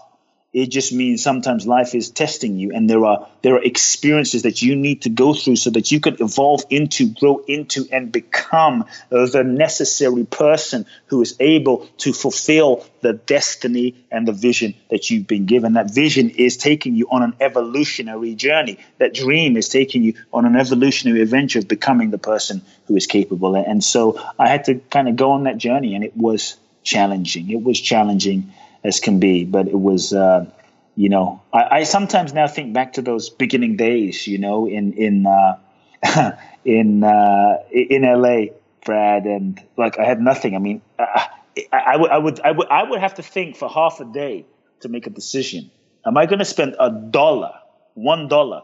[0.55, 4.63] It just means sometimes life is testing you, and there are there are experiences that
[4.63, 8.85] you need to go through so that you can evolve into, grow into, and become
[9.11, 15.27] the necessary person who is able to fulfill the destiny and the vision that you've
[15.27, 15.73] been given.
[15.73, 18.79] That vision is taking you on an evolutionary journey.
[18.99, 23.09] That dream is taking you on an evolutionary adventure of becoming the person who is
[23.09, 23.57] capable.
[23.57, 27.51] And so I had to kind of go on that journey, and it was challenging.
[27.51, 28.53] It was challenging
[28.85, 29.45] as can be.
[29.45, 30.47] But it was, uh,
[30.95, 34.93] you know, I, I, sometimes now think back to those beginning days, you know, in
[34.93, 35.59] in uh,
[36.65, 40.55] in uh, in LA, Brad, and like I had nothing.
[40.55, 41.29] I mean, I,
[41.73, 44.47] I, would I would I would I would have to think for half a day
[44.81, 45.71] to make a decision.
[46.07, 47.55] Am I going to spend a dollar,
[47.95, 48.63] one dollar,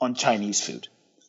[0.00, 0.88] on Chinese food?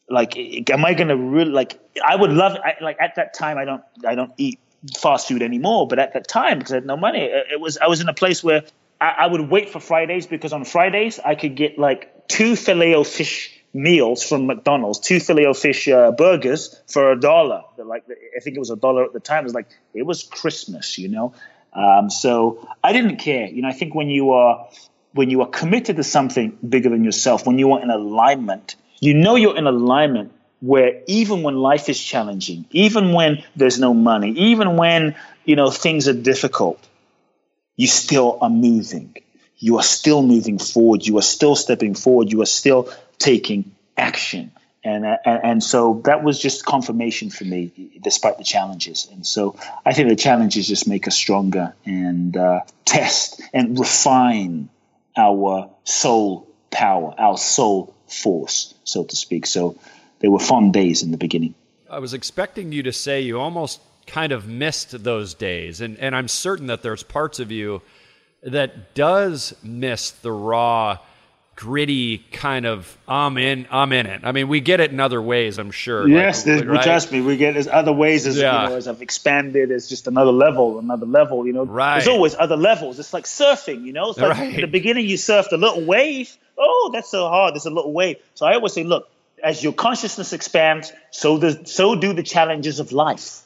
[0.09, 0.35] Like,
[0.71, 1.79] am I going to really like?
[2.03, 2.57] I would love.
[2.63, 4.59] I, like at that time, I don't I don't eat
[4.97, 5.87] fast food anymore.
[5.87, 8.13] But at that time, because I had no money, it was I was in a
[8.13, 8.63] place where
[8.99, 12.95] I, I would wait for Fridays because on Fridays I could get like two filet
[12.95, 17.63] o fish meals from McDonald's, two filet o fish uh, burgers for a dollar.
[17.77, 19.43] Like I think it was a dollar at the time.
[19.43, 21.33] It was like it was Christmas, you know.
[21.73, 23.47] Um, so I didn't care.
[23.47, 24.69] You know, I think when you are
[25.13, 29.13] when you are committed to something bigger than yourself, when you are in alignment, you
[29.13, 34.31] know you're in alignment where even when life is challenging, even when there's no money,
[34.31, 36.85] even when you know things are difficult,
[37.75, 39.15] you still are moving.
[39.57, 41.05] You are still moving forward.
[41.05, 42.31] You are still stepping forward.
[42.31, 44.51] You are still taking action.
[44.83, 49.07] And, uh, and so that was just confirmation for me, despite the challenges.
[49.11, 54.69] And so I think the challenges just make us stronger and uh, test and refine
[55.17, 59.45] our soul power, our soul force, so to speak.
[59.45, 59.75] So
[60.19, 61.55] they were fun days in the beginning.
[61.89, 66.15] I was expecting you to say you almost kind of missed those days, and and
[66.15, 67.81] I'm certain that there's parts of you
[68.43, 70.99] that does miss the raw
[71.59, 74.21] gritty kind of I'm in I'm in it.
[74.23, 76.07] I mean, we get it in other ways, I'm sure.
[76.07, 76.81] Yes, like, right?
[76.81, 78.63] trust me, we get it other ways as yeah.
[78.63, 81.45] you know, as I've expanded as just another level, another level.
[81.45, 81.95] You know, right.
[81.95, 82.97] there's always other levels.
[82.97, 83.83] It's like surfing.
[83.83, 84.55] You know, it's like right.
[84.55, 86.33] in the beginning you surfed a little wave.
[86.57, 87.55] Oh, that's so hard.
[87.55, 88.17] There's a little wave.
[88.35, 89.09] So I always say, look,
[89.43, 93.41] as your consciousness expands, so does so do the challenges of life.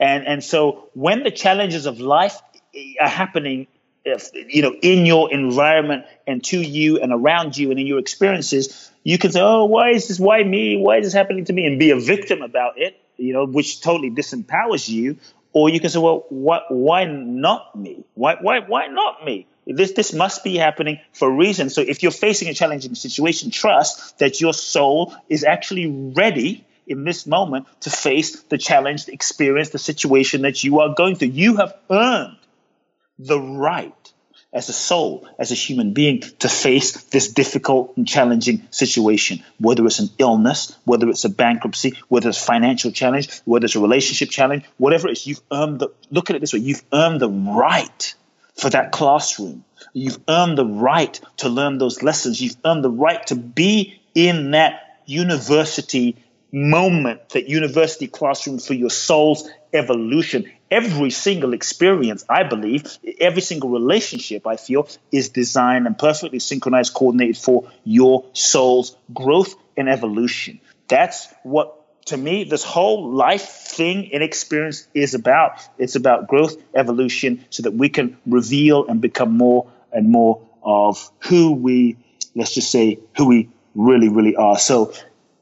[0.00, 2.40] And and so when the challenges of life
[2.74, 3.66] eh, are happening
[4.04, 7.98] if, you know, in your environment and to you and around you and in your
[7.98, 10.18] experiences, you can say, "Oh, why is this?
[10.18, 10.76] Why me?
[10.76, 13.80] Why is this happening to me?" and be a victim about it, you know, which
[13.80, 15.16] totally disempowers you.
[15.52, 16.64] Or you can say, "Well, what?
[16.68, 18.04] Why not me?
[18.14, 18.36] Why?
[18.40, 18.60] Why?
[18.60, 21.68] Why not me?" This this must be happening for a reason.
[21.68, 27.04] So if you're facing a challenging situation, trust that your soul is actually ready in
[27.04, 31.28] this moment to face the challenge, the experience, the situation that you are going through.
[31.28, 32.38] You have earned
[33.18, 33.92] the right
[34.52, 39.84] as a soul, as a human being, to face this difficult and challenging situation, whether
[39.84, 44.30] it's an illness, whether it's a bankruptcy, whether it's financial challenge, whether it's a relationship
[44.30, 47.28] challenge, whatever it is, you've earned the, look at it this way, you've earned the
[47.28, 48.14] right
[48.58, 49.64] for that classroom.
[49.92, 52.40] You've earned the right to learn those lessons.
[52.40, 56.16] You've earned the right to be in that university
[56.52, 63.70] moment, that university classroom for your soul's evolution every single experience, I believe, every single
[63.70, 70.60] relationship, I feel, is designed and perfectly synchronized, coordinated for your soul's growth and evolution.
[70.88, 71.77] That's what,
[72.08, 75.60] to me, this whole life thing and experience is about.
[75.78, 81.10] It's about growth, evolution, so that we can reveal and become more and more of
[81.20, 81.96] who we,
[82.34, 84.58] let's just say, who we really, really are.
[84.58, 84.92] So,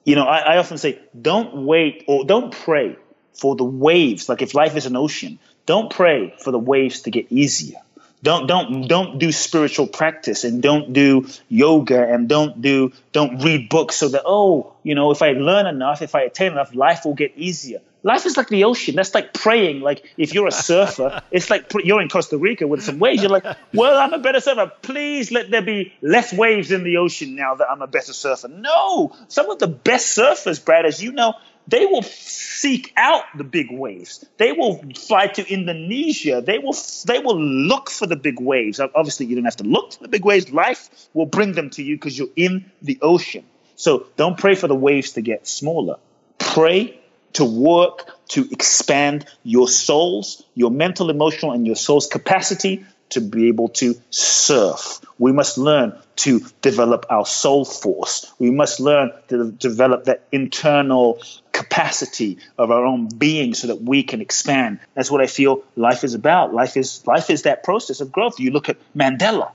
[0.04, 2.96] you know, I, I often say, don't wait or don't pray
[3.32, 4.28] for the waves.
[4.28, 7.80] Like if life is an ocean, don't pray for the waves to get easier.
[8.26, 13.68] Don't don't don't do spiritual practice and don't do yoga and don't do don't read
[13.68, 17.04] books so that oh you know if I learn enough if I attain enough life
[17.04, 17.78] will get easier.
[18.02, 18.96] Life is like the ocean.
[18.96, 19.80] That's like praying.
[19.80, 23.22] Like if you're a surfer, it's like you're in Costa Rica with some waves.
[23.22, 24.72] You're like, well, I'm a better surfer.
[24.82, 28.48] Please let there be less waves in the ocean now that I'm a better surfer.
[28.48, 31.34] No, some of the best surfers, Brad, as you know,
[31.68, 34.24] they will seek out the big waves.
[34.38, 36.40] They will fly to Indonesia.
[36.40, 38.80] They will they will look for the big waves.
[38.80, 40.50] Obviously, you don't have to look for the big waves.
[40.52, 43.44] Life will bring them to you because you're in the ocean.
[43.74, 45.96] So don't pray for the waves to get smaller.
[46.38, 46.98] Pray
[47.34, 53.48] to work to expand your soul's, your mental, emotional, and your soul's capacity to be
[53.48, 55.00] able to surf.
[55.18, 58.32] We must learn to develop our soul force.
[58.38, 61.20] We must learn to develop that internal
[61.52, 64.80] capacity of our own being so that we can expand.
[64.94, 66.52] That's what I feel life is about.
[66.52, 68.40] Life is life is that process of growth.
[68.40, 69.52] You look at Mandela,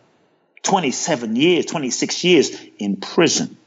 [0.64, 3.58] 27 years, 26 years in prison.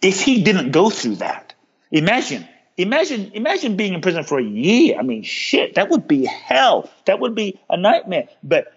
[0.00, 1.54] If he didn't go through that,
[1.90, 2.46] imagine
[2.78, 4.96] Imagine, imagine being in prison for a year.
[4.98, 6.88] I mean, shit, that would be hell.
[7.06, 8.28] That would be a nightmare.
[8.44, 8.72] But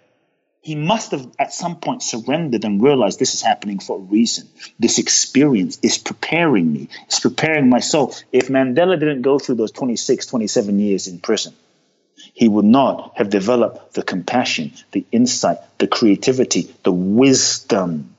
[0.62, 4.48] he must have at some point surrendered and realized this is happening for a reason.
[4.78, 8.14] This experience is preparing me, it's preparing my soul.
[8.32, 11.52] If Mandela didn't go through those 26, 27 years in prison,
[12.32, 18.14] he would not have developed the compassion, the insight, the creativity, the wisdom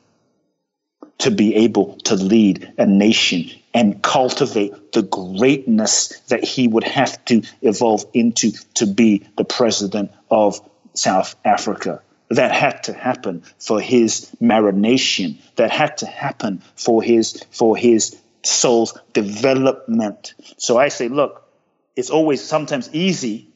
[1.19, 7.23] to be able to lead a nation and cultivate the greatness that he would have
[7.25, 10.59] to evolve into to be the president of
[10.93, 12.01] South Africa
[12.35, 18.15] that had to happen for his marination, that had to happen for his for his
[18.43, 20.33] soul's development.
[20.57, 21.47] So I say, look,
[21.95, 23.49] it's always sometimes easy.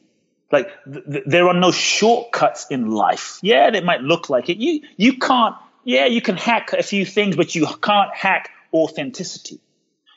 [0.50, 3.38] Like th- th- there are no shortcuts in life.
[3.42, 4.58] Yeah, it might look like it.
[4.58, 5.56] You you can't.
[5.84, 9.60] Yeah, you can hack a few things, but you can't hack authenticity.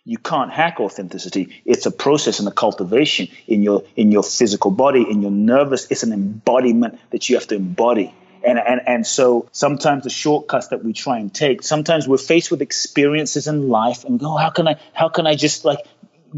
[0.03, 1.61] You can't hack authenticity.
[1.63, 5.87] It's a process and a cultivation in your in your physical body, in your nervous.
[5.91, 8.13] It's an embodiment that you have to embody.
[8.45, 12.51] And, and, and so sometimes the shortcuts that we try and take, sometimes we're faced
[12.51, 15.79] with experiences in life and go, how can I, how can I just like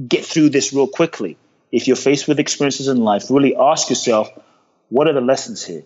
[0.08, 1.38] get through this real quickly?
[1.72, 4.30] If you're faced with experiences in life, really ask yourself,
[4.89, 5.84] what are the lessons here?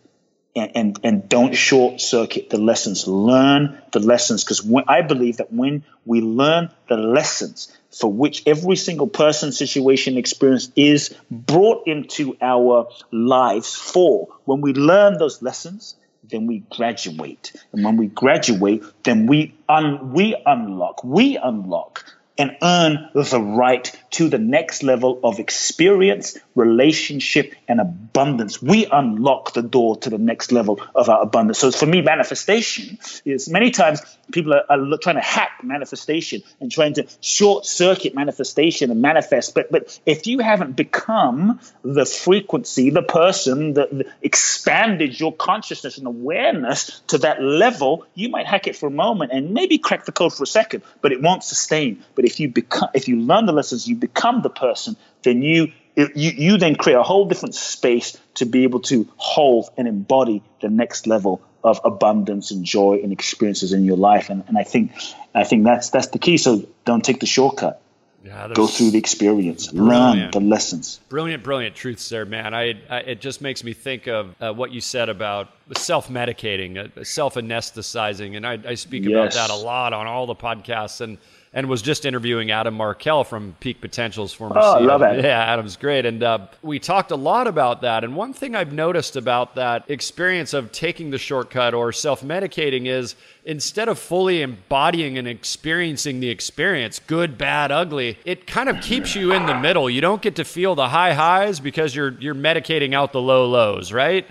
[0.57, 3.07] and, and, and don't short circuit the lessons.
[3.07, 8.75] Learn the lessons because I believe that when we learn the lessons for which every
[8.75, 15.95] single person, situation, experience is brought into our lives for, when we learn those lessons,
[16.29, 17.53] then we graduate.
[17.73, 22.05] And when we graduate, then we un- we unlock, we unlock
[22.37, 28.61] and earn the right to the next level of experience, relationship, and abundance.
[28.61, 31.59] We unlock the door to the next level of our abundance.
[31.59, 36.71] So for me, manifestation is many times people are, are trying to hack manifestation and
[36.71, 39.55] trying to short circuit manifestation and manifest.
[39.55, 46.07] But but if you haven't become the frequency, the person that expanded your consciousness and
[46.07, 50.11] awareness to that level, you might hack it for a moment and maybe crack the
[50.11, 52.03] code for a second, but it won't sustain.
[52.15, 55.71] But if you become, if you learn the lessons, you become the person, then you
[55.95, 60.43] you, you then create a whole different space to be able to hold and embody
[60.61, 64.29] the next level of abundance and joy and experiences in your life.
[64.29, 64.91] And, and I think
[65.33, 66.37] I think that's that's the key.
[66.37, 67.81] So don't take the shortcut.
[68.23, 70.99] Yeah, Go through the experience, learn the lessons.
[71.07, 72.53] Brilliant, brilliant truths there, man.
[72.53, 77.03] I, I it just makes me think of uh, what you said about self-medicating, uh,
[77.05, 79.11] self-anesthetizing, and I, I speak yes.
[79.11, 81.19] about that a lot on all the podcasts and
[81.53, 84.85] and was just interviewing Adam Markel from Peak Potential's former oh, CEO.
[84.85, 85.23] love it.
[85.23, 86.05] Yeah, Adam's great.
[86.05, 88.03] And uh, we talked a lot about that.
[88.03, 92.87] And one thing I've noticed about that experience of taking the shortcut or self medicating
[92.87, 98.81] is instead of fully embodying and experiencing the experience, good, bad, ugly, it kind of
[98.81, 99.89] keeps you in the middle.
[99.89, 103.47] You don't get to feel the high highs because you're you're medicating out the low
[103.47, 104.27] lows, right?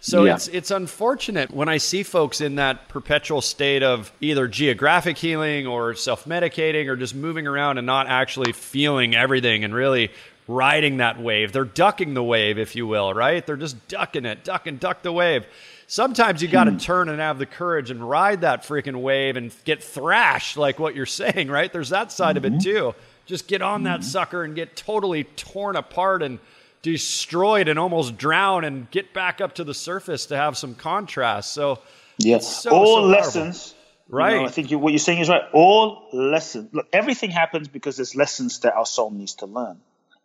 [0.00, 0.34] So yeah.
[0.34, 5.66] it's it's unfortunate when I see folks in that perpetual state of either geographic healing
[5.66, 10.10] or self-medicating or just moving around and not actually feeling everything and really
[10.48, 11.52] riding that wave.
[11.52, 13.46] They're ducking the wave, if you will, right?
[13.46, 15.44] They're just ducking it, duck and duck the wave.
[15.86, 16.78] Sometimes you got to hmm.
[16.78, 20.94] turn and have the courage and ride that freaking wave and get thrashed, like what
[20.94, 21.72] you're saying, right?
[21.72, 22.44] There's that side mm-hmm.
[22.46, 22.70] of it mm-hmm.
[22.70, 22.94] too.
[23.26, 24.08] Just get on that mm-hmm.
[24.08, 26.38] sucker and get totally torn apart and
[26.82, 31.52] destroyed and almost drown and get back up to the surface to have some contrast.
[31.52, 31.78] So,
[32.18, 33.74] yes, so, all so lessons.
[34.08, 34.32] Right.
[34.32, 35.42] You know, I think you, what you're saying is right.
[35.52, 36.70] All lessons.
[36.72, 39.78] Look, everything happens because there's lessons that our soul needs to learn.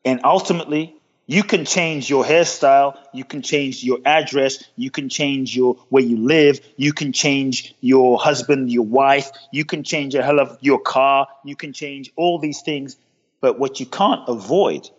[0.03, 0.95] And ultimately,
[1.27, 6.03] you can change your hairstyle, you can change your address, you can change your where
[6.03, 10.57] you live, you can change your husband, your wife, you can change a hell of
[10.61, 12.97] your car, you can change all these things.
[13.41, 14.89] But what you can't avoid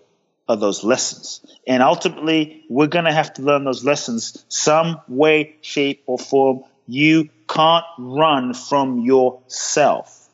[0.48, 1.44] of those lessons.
[1.66, 6.64] And ultimately, we're going to have to learn those lessons some way, shape, or form.
[6.86, 10.28] You can't run from yourself.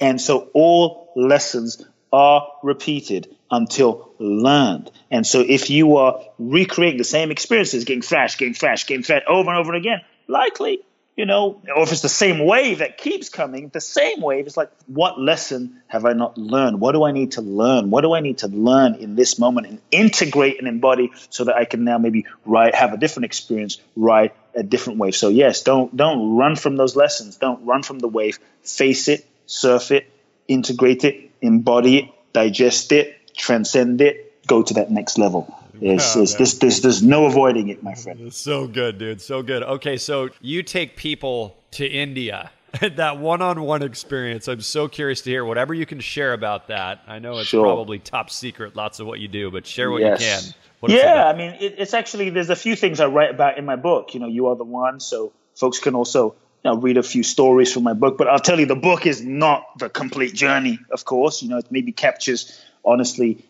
[0.00, 4.90] And so all lessons are repeated until learned.
[5.10, 9.22] And so if you are recreating the same experiences, getting flash, getting flash, getting flash
[9.26, 10.80] over and over again, likely
[11.18, 14.56] you know, or if it's the same wave that keeps coming, the same wave is
[14.56, 16.80] like, what lesson have I not learned?
[16.80, 17.90] What do I need to learn?
[17.90, 21.56] What do I need to learn in this moment and integrate and embody so that
[21.56, 25.16] I can now maybe ride, have a different experience, ride a different wave.
[25.16, 27.36] So yes, don't don't run from those lessons.
[27.36, 28.38] Don't run from the wave.
[28.62, 30.08] Face it, surf it,
[30.46, 35.52] integrate it, embody it, digest it, transcend it, go to that next level.
[35.80, 38.32] It's, oh, it's this, this, there's no avoiding it, my friend.
[38.32, 39.20] So good, dude.
[39.20, 39.62] So good.
[39.62, 42.50] Okay, so you take people to India.
[42.96, 44.46] that one-on-one experience.
[44.46, 47.02] I'm so curious to hear whatever you can share about that.
[47.06, 47.64] I know it's sure.
[47.64, 50.20] probably top secret, lots of what you do, but share what yes.
[50.20, 50.54] you can.
[50.80, 53.64] What yeah, I mean, it, it's actually there's a few things I write about in
[53.64, 54.14] my book.
[54.14, 57.22] You know, you are the one, so folks can also you know, read a few
[57.22, 58.18] stories from my book.
[58.18, 60.78] But I'll tell you, the book is not the complete journey.
[60.90, 63.44] Of course, you know, it maybe captures honestly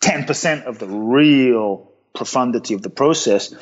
[0.00, 3.54] 10% of the real profundity of the process.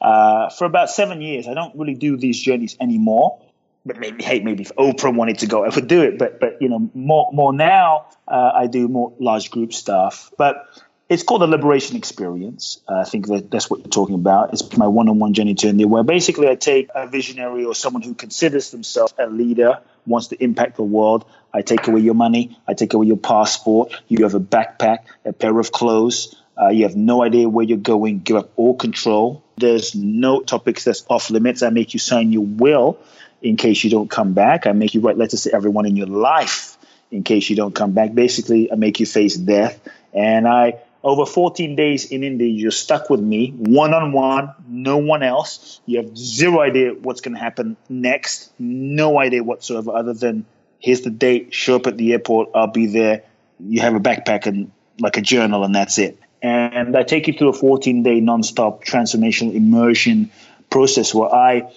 [0.00, 3.40] Uh, for about seven years, I don't really do these journeys anymore.
[3.86, 6.18] But maybe, hey, maybe if Oprah wanted to go, I would do it.
[6.18, 10.32] But, but you know, more, more now, uh, I do more large group stuff.
[10.38, 10.66] But
[11.08, 12.80] it's called the Liberation Experience.
[12.88, 14.52] Uh, I think that that's what you're talking about.
[14.52, 18.14] It's my one-on-one journey to India, where basically I take a visionary or someone who
[18.14, 21.24] considers themselves a leader, wants to impact the world.
[21.52, 22.58] I take away your money.
[22.66, 23.92] I take away your passport.
[24.08, 26.34] You have a backpack, a pair of clothes.
[26.60, 28.20] Uh, you have no idea where you're going.
[28.20, 29.44] Give up all control.
[29.56, 31.62] There's no topics that's off limits.
[31.62, 32.98] I make you sign your will
[33.42, 34.66] in case you don't come back.
[34.66, 36.78] I make you write letters to everyone in your life
[37.10, 38.14] in case you don't come back.
[38.14, 39.78] Basically, I make you face death.
[40.12, 44.96] And I over 14 days in India, you're stuck with me one on one, no
[44.96, 45.80] one else.
[45.84, 50.46] You have zero idea what's going to happen next, no idea whatsoever, other than
[50.80, 53.24] here's the date, show up at the airport, I'll be there.
[53.60, 56.18] You have a backpack and like a journal, and that's it.
[56.42, 60.30] And I take you through a 14 day nonstop transformational immersion
[60.70, 61.70] process where I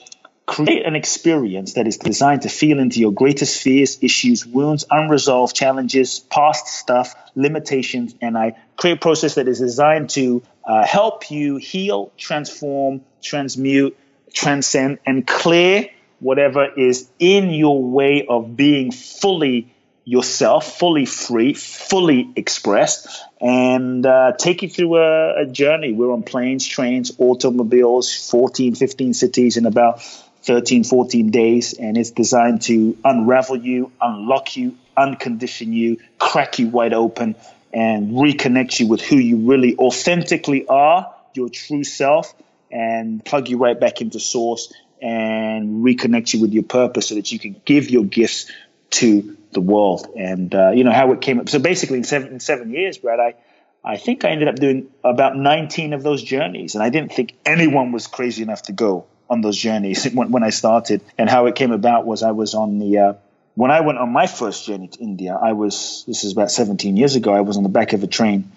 [0.47, 5.53] create an experience that is designed to feel into your greatest fears, issues, wounds, unresolved
[5.53, 11.29] challenges, past stuff, limitations, and I create a process that is designed to uh, help
[11.29, 13.97] you heal, transform, transmute,
[14.33, 15.89] transcend, and clear
[16.19, 19.73] whatever is in your way of being fully
[20.05, 23.09] yourself, fully free, fully expressed,
[23.41, 25.91] and uh, take you through a, a, journey.
[25.91, 30.01] We're on planes, trains, automobiles, 14, 15 cities in about
[30.47, 36.69] 13, 14 days, and it's designed to unravel you, unlock you, uncondition you, crack you
[36.69, 37.35] wide open,
[37.73, 42.33] and reconnect you with who you really authentically are, your true self,
[42.71, 47.29] and plug you right back into source and reconnect you with your purpose so that
[47.29, 48.49] you can give your gifts
[48.89, 50.07] to the world.
[50.15, 51.49] And uh, you know how it came up.
[51.49, 53.35] So basically, in seven, in seven years, Brad, I
[53.83, 57.33] I think I ended up doing about 19 of those journeys, and I didn't think
[57.45, 61.01] anyone was crazy enough to go on those journeys when, when I started.
[61.17, 63.13] And how it came about was I was on the uh,
[63.55, 65.35] when I went on my first journey to India.
[65.35, 67.33] I was this is about 17 years ago.
[67.33, 68.51] I was on the back of a train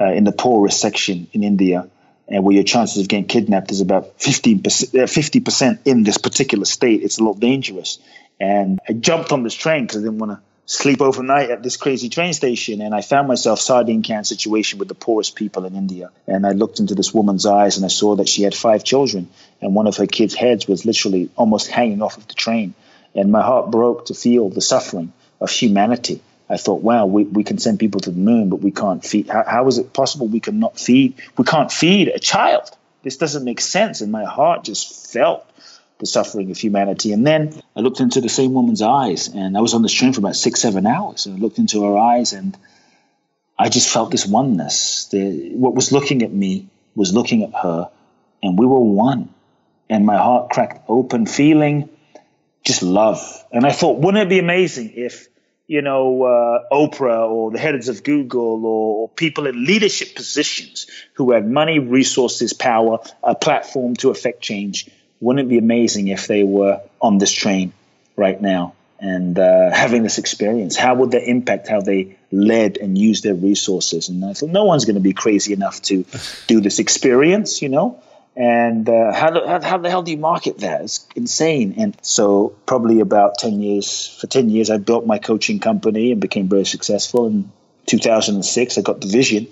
[0.00, 1.88] uh, in the poorest section in India.
[2.30, 6.66] And where your chances of getting kidnapped is about 15%, 50% uh, in this particular
[6.66, 7.02] state.
[7.02, 7.98] It's a little dangerous.
[8.38, 11.78] And I jumped on this train because I didn't want to sleep overnight at this
[11.78, 15.74] crazy train station and I found myself sardine can situation with the poorest people in
[15.74, 16.10] India.
[16.26, 19.30] And I looked into this woman's eyes and I saw that she had five children
[19.62, 22.74] and one of her kids' heads was literally almost hanging off of the train.
[23.14, 26.20] And my heart broke to feel the suffering of humanity.
[26.50, 29.28] I thought, wow, we, we can send people to the moon, but we can't feed.
[29.28, 31.14] How, how is it possible we cannot feed?
[31.38, 32.70] We can't feed a child.
[33.02, 34.02] This doesn't make sense.
[34.02, 35.50] And my heart just felt
[35.98, 37.12] the suffering of humanity.
[37.12, 40.12] And then I looked into the same woman's eyes, and I was on the train
[40.12, 42.56] for about six, seven hours, and I looked into her eyes, and
[43.58, 45.06] I just felt this oneness.
[45.06, 47.90] The, what was looking at me was looking at her,
[48.42, 49.34] and we were one.
[49.90, 51.88] And my heart cracked open, feeling
[52.64, 53.44] just love.
[53.50, 55.28] And I thought, wouldn't it be amazing if
[55.68, 60.86] you know, uh, Oprah or the heads of Google or, or, people in leadership positions
[61.12, 64.88] who had money, resources, power, a platform to affect change
[65.20, 67.72] wouldn't it be amazing if they were on this train
[68.16, 70.76] right now and uh, having this experience?
[70.76, 74.08] How would that impact how they led and used their resources?
[74.08, 76.04] And I thought, no one's going to be crazy enough to
[76.46, 78.02] do this experience, you know?
[78.36, 80.82] And uh, how, how, how, the hell do you market that?
[80.82, 81.74] It's insane.
[81.76, 86.20] And so, probably about 10 years, for 10 years, I built my coaching company and
[86.20, 87.26] became very successful.
[87.26, 87.50] In
[87.86, 89.48] 2006, I got the vision,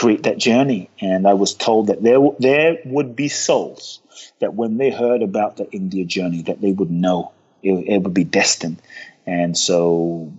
[0.00, 0.88] create that journey.
[0.98, 4.00] And I was told that there, there would be souls
[4.38, 7.32] that when they heard about the India journey, that they would know
[7.62, 8.80] it, it would be destined.
[9.26, 10.32] And so,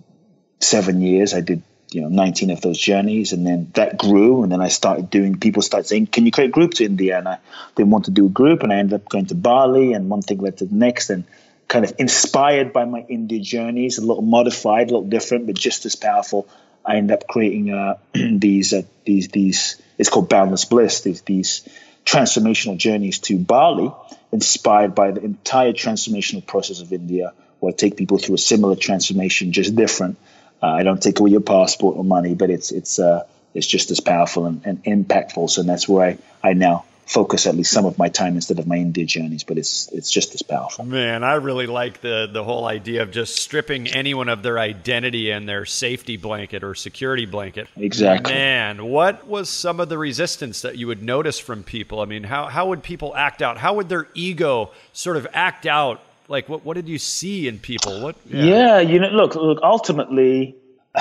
[0.58, 4.50] seven years, I did you know 19 of those journeys and then that grew and
[4.50, 7.28] then i started doing people started saying can you create a group to india and
[7.28, 7.36] i
[7.76, 10.22] didn't want to do a group and i ended up going to bali and one
[10.22, 11.24] thing led to the next and
[11.68, 15.84] kind of inspired by my india journeys a little modified a little different but just
[15.84, 16.48] as powerful
[16.84, 21.68] i end up creating uh, these uh, these these it's called boundless bliss these these
[22.04, 23.90] transformational journeys to Bali,
[24.32, 28.76] inspired by the entire transformational process of India, where I take people through a similar
[28.76, 30.18] transformation, just different.
[30.62, 33.24] Uh, I don't take away your passport or money, but it's it's uh,
[33.54, 35.50] it's just as powerful and, and impactful.
[35.50, 38.66] So that's where I, I now focus at least some of my time instead of
[38.66, 40.84] my India journeys, but it's it's just as powerful.
[40.84, 45.30] Man, I really like the the whole idea of just stripping anyone of their identity
[45.30, 47.68] and their safety blanket or security blanket.
[47.76, 48.32] Exactly.
[48.32, 52.00] Man, what was some of the resistance that you would notice from people?
[52.00, 53.58] I mean, how how would people act out?
[53.58, 56.00] How would their ego sort of act out?
[56.28, 58.00] Like what what did you see in people?
[58.00, 60.56] What Yeah, yeah you know, look, look, ultimately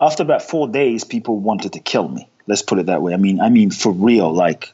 [0.00, 2.28] after about 4 days people wanted to kill me.
[2.46, 3.12] Let's put it that way.
[3.12, 4.72] I mean, I mean for real like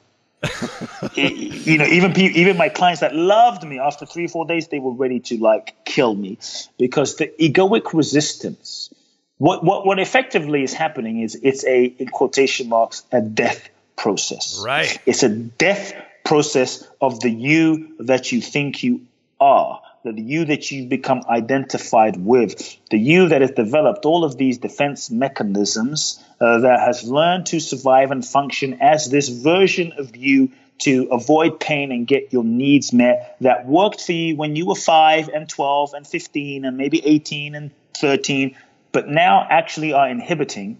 [1.14, 4.68] you know, even people, even my clients that loved me after three or four days,
[4.68, 6.38] they were ready to like kill me
[6.78, 8.90] because the egoic resistance.
[9.38, 14.62] What what what effectively is happening is it's a in quotation marks a death process.
[14.64, 14.98] Right.
[15.04, 15.94] It's a death
[16.24, 19.02] process of the you that you think you
[19.40, 19.80] are
[20.12, 24.58] the you that you've become identified with, the you that has developed all of these
[24.58, 30.50] defense mechanisms, uh, that has learned to survive and function as this version of you
[30.78, 34.74] to avoid pain and get your needs met that worked for you when you were
[34.74, 38.56] 5 and 12 and 15 and maybe 18 and 13,
[38.92, 40.78] but now actually are inhibiting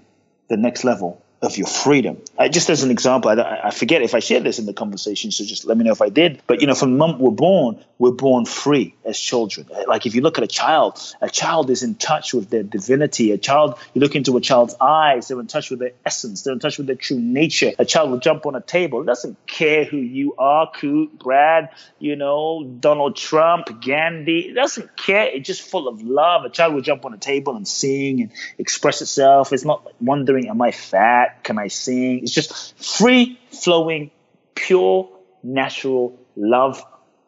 [0.48, 2.20] the next level of your freedom.
[2.36, 5.30] Uh, just as an example, I, I, forget if I shared this in the conversation,
[5.30, 6.42] so just let me know if I did.
[6.46, 9.68] But you know, from the moment we're born, we're born free as children.
[9.74, 12.62] Uh, like if you look at a child, a child is in touch with their
[12.62, 13.32] divinity.
[13.32, 16.52] A child, you look into a child's eyes, they're in touch with their essence, they're
[16.52, 17.72] in touch with their true nature.
[17.78, 21.70] A child will jump on a table, it doesn't care who you are, Kute, Brad,
[21.98, 24.40] you know, Donald Trump, Gandhi.
[24.40, 25.26] It doesn't care.
[25.26, 26.44] It's just full of love.
[26.44, 29.52] A child will jump on a table and sing and express itself.
[29.52, 31.35] It's not wondering, am I fat?
[31.42, 32.20] Can I sing?
[32.22, 34.10] It's just free flowing,
[34.54, 35.08] pure,
[35.42, 36.82] natural love,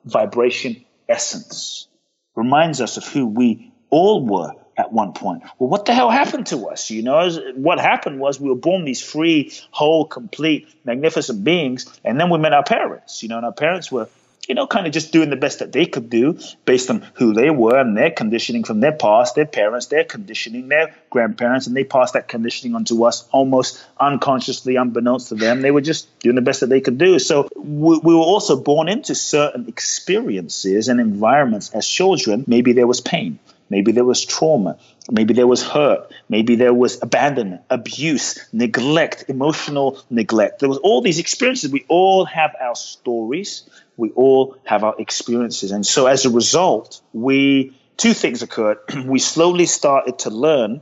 [0.05, 1.89] vibration, essence.
[2.35, 5.43] Reminds us of who we all were at one point.
[5.59, 6.89] Well, what the hell happened to us?
[6.91, 12.19] You know, what happened was we were born these free, whole, complete, magnificent beings, and
[12.19, 13.23] then we met our parents.
[13.23, 14.09] You know, and our parents were
[14.49, 17.35] you know, kind of just doing the best that they could do based on who
[17.35, 21.77] they were and their conditioning from their past, their parents, their conditioning, their grandparents, and
[21.77, 25.61] they passed that conditioning onto us almost unconsciously, unbeknownst to them.
[25.61, 27.19] They were just doing the best that they could do.
[27.19, 32.45] So we, we were also born into certain experiences and environments as children.
[32.47, 33.39] Maybe there was pain.
[33.71, 34.79] Maybe there was trauma.
[35.11, 36.11] Maybe there was hurt.
[36.29, 40.61] Maybe there was abandonment, abuse, neglect, emotional neglect.
[40.61, 41.71] There was all these experiences.
[41.71, 43.69] We all have our stories
[43.99, 45.73] we all have our experiences.
[45.73, 48.79] And so as a result, we two things occurred.
[49.05, 50.81] we slowly started to learn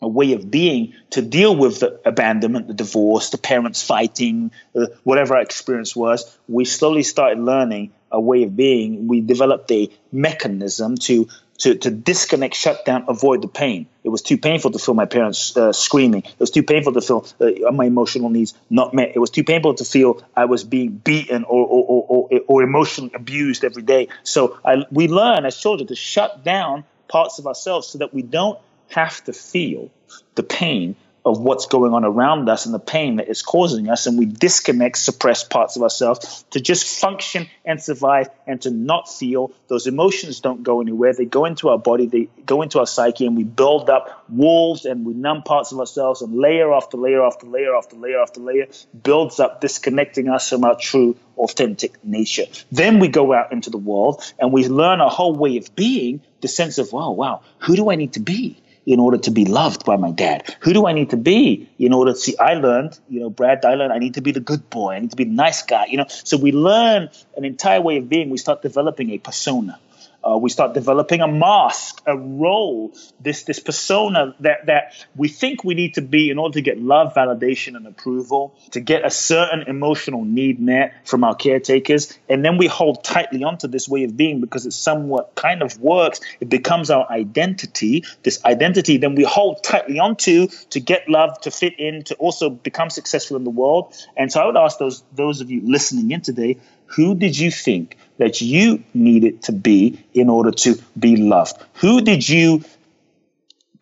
[0.00, 4.86] a way of being to deal with the abandonment, the divorce, the parents fighting, uh,
[5.04, 6.38] whatever our experience was.
[6.48, 9.06] We slowly started learning a way of being.
[9.06, 11.28] We developed a mechanism to
[11.62, 13.86] to, to disconnect, shut down, avoid the pain.
[14.02, 16.24] It was too painful to feel my parents uh, screaming.
[16.24, 19.12] It was too painful to feel uh, my emotional needs not met.
[19.14, 23.12] It was too painful to feel I was being beaten or, or, or, or, emotionally
[23.14, 24.08] abused every day.
[24.24, 28.22] So I, we learn as children to shut down parts of ourselves so that we
[28.22, 28.58] don't
[28.88, 29.88] have to feel
[30.34, 34.06] the pain of what's going on around us and the pain that is causing us,
[34.06, 39.08] and we disconnect, suppress parts of ourselves to just function and survive and to not
[39.08, 39.52] feel.
[39.68, 41.12] Those emotions don't go anywhere.
[41.12, 44.84] They go into our body, they go into our psyche, and we build up walls
[44.84, 48.40] and we numb parts of ourselves, and layer after layer after layer after layer after
[48.40, 48.66] layer
[49.02, 52.44] builds up, disconnecting us from our true, authentic nature.
[52.70, 56.20] Then we go out into the world and we learn a whole way of being,
[56.40, 58.61] the sense of, wow, wow, who do I need to be?
[58.84, 60.54] In order to be loved by my dad?
[60.60, 62.36] Who do I need to be in order to see?
[62.36, 64.94] I learned, you know, Brad, I learned I need to be the good boy.
[64.94, 66.06] I need to be the nice guy, you know.
[66.08, 68.30] So we learn an entire way of being.
[68.30, 69.78] We start developing a persona.
[70.24, 75.64] Uh, we start developing a mask, a role, this this persona that that we think
[75.64, 79.10] we need to be in order to get love, validation, and approval, to get a
[79.10, 84.04] certain emotional need met from our caretakers, and then we hold tightly onto this way
[84.04, 86.20] of being because it somewhat kind of works.
[86.40, 88.04] It becomes our identity.
[88.22, 92.50] This identity, then we hold tightly onto to get love, to fit in, to also
[92.50, 93.94] become successful in the world.
[94.16, 96.58] And so I would ask those those of you listening in today,
[96.94, 101.56] who did you think that you needed to be in order to be loved?
[101.74, 102.64] Who did you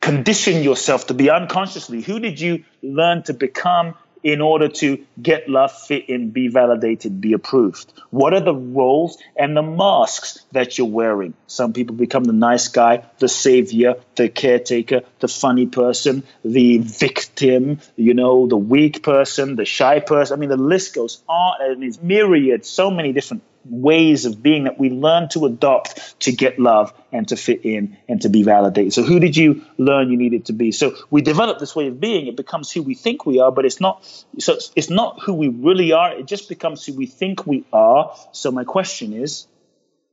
[0.00, 2.02] condition yourself to be unconsciously?
[2.02, 7.20] Who did you learn to become in order to get love, fit in, be validated,
[7.20, 7.92] be approved?
[8.10, 11.34] What are the roles and the masks that you're wearing?
[11.46, 17.80] Some people become the nice guy, the savior, the caretaker, the funny person, the victim,
[17.96, 20.36] you know, the weak person, the shy person.
[20.36, 24.64] I mean, the list goes on and it's myriad, so many different ways of being
[24.64, 28.42] that we learn to adopt to get love and to fit in and to be
[28.42, 28.92] validated.
[28.92, 30.72] So, who did you learn you needed to be?
[30.72, 32.26] So, we develop this way of being.
[32.26, 34.04] It becomes who we think we are, but it's not.
[34.38, 36.12] So, it's not who we really are.
[36.12, 38.16] It just becomes who we think we are.
[38.32, 39.46] So, my question is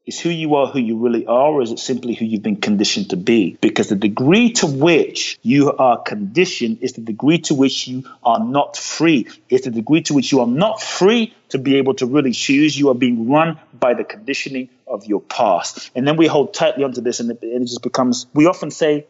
[0.08, 2.62] is who you are who you really are, or is it simply who you've been
[2.62, 3.58] conditioned to be?
[3.60, 8.39] Because the degree to which you are conditioned is the degree to which you are
[8.39, 9.28] not free.
[9.49, 12.80] It's the degree to which you are not free to be able to really choose.
[12.80, 15.91] You are being run by the conditioning of your past.
[15.93, 18.72] And then we hold tightly onto this, and it, and it just becomes, we often
[18.72, 19.08] say,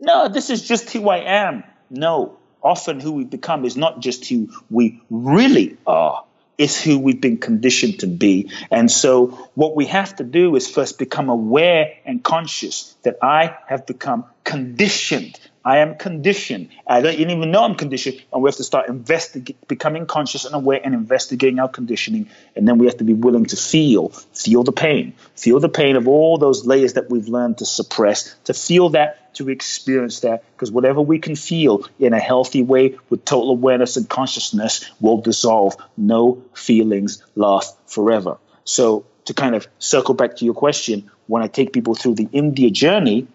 [0.00, 1.64] no, this is just who I am.
[1.90, 6.24] No, often who we become is not just who we really are
[6.58, 8.50] is who we've been conditioned to be.
[8.70, 13.56] And so what we have to do is first become aware and conscious that I
[13.68, 15.38] have become conditioned
[15.68, 16.70] I am conditioned.
[16.86, 20.54] I don't even know I'm conditioned, and we have to start investigating, becoming conscious and
[20.54, 22.30] aware, and investigating our conditioning.
[22.56, 25.96] And then we have to be willing to feel, feel the pain, feel the pain
[25.96, 30.44] of all those layers that we've learned to suppress, to feel that, to experience that.
[30.52, 35.20] Because whatever we can feel in a healthy way with total awareness and consciousness will
[35.20, 35.76] dissolve.
[35.96, 38.38] No feelings last forever.
[38.64, 42.28] So to kind of circle back to your question, when I take people through the
[42.32, 43.26] India journey,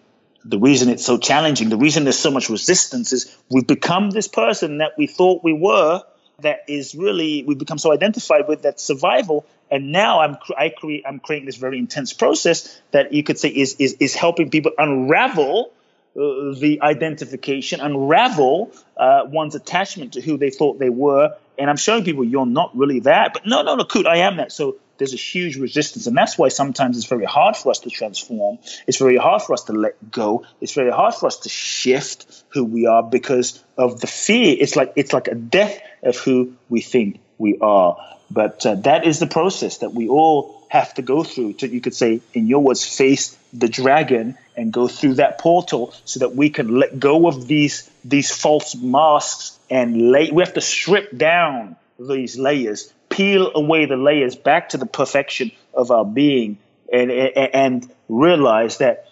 [0.44, 4.28] the reason it's so challenging, the reason there's so much resistance is we've become this
[4.28, 6.02] person that we thought we were
[6.40, 11.04] that is really we've become so identified with that survival and now i'm i create
[11.06, 14.72] i'm creating this very intense process that you could say is is, is helping people
[14.78, 15.72] unravel
[16.16, 21.34] uh, the identification unravel uh, one's attachment to who they thought they were.
[21.58, 24.36] And i'm showing people you're not really that but no no no Kute, i am
[24.38, 24.52] that.
[24.52, 27.90] So there's a huge resistance and that's why sometimes it's very hard for us to
[27.90, 28.58] transform.
[28.86, 30.44] It's very hard for us to let go.
[30.60, 34.56] It's very hard for us to shift who we are because of the fear.
[34.58, 37.96] It's like it's like a death of who we think we are.
[38.30, 41.80] But uh, that is the process that we all have to go through to you
[41.80, 46.34] could say in your words face the dragon and go through that portal so that
[46.34, 51.16] we can let go of these these false masks and lay we have to strip
[51.16, 56.58] down these layers peel away the layers back to the perfection of our being
[56.92, 59.06] and, and, and realize that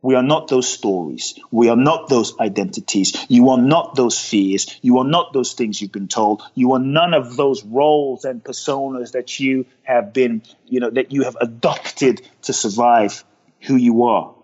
[0.00, 1.38] we are not those stories.
[1.50, 3.26] We are not those identities.
[3.28, 4.78] You are not those fears.
[4.80, 6.42] You are not those things you've been told.
[6.54, 11.12] You are none of those roles and personas that you have been, you know, that
[11.12, 13.24] you have adopted to survive
[13.60, 14.34] who you are.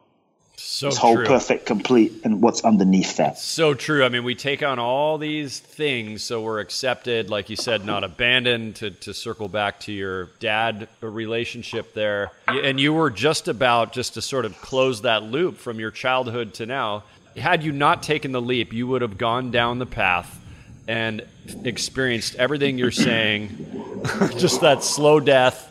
[0.66, 1.26] So this whole true.
[1.26, 3.38] perfect, complete, and what's underneath that.
[3.38, 4.02] So true.
[4.02, 8.02] I mean, we take on all these things so we're accepted, like you said, not
[8.02, 8.76] abandoned.
[8.76, 14.14] To, to circle back to your dad relationship there, and you were just about just
[14.14, 17.04] to sort of close that loop from your childhood to now.
[17.36, 20.40] Had you not taken the leap, you would have gone down the path
[20.88, 21.26] and
[21.64, 23.50] experienced everything you're saying,
[24.38, 25.70] just that slow death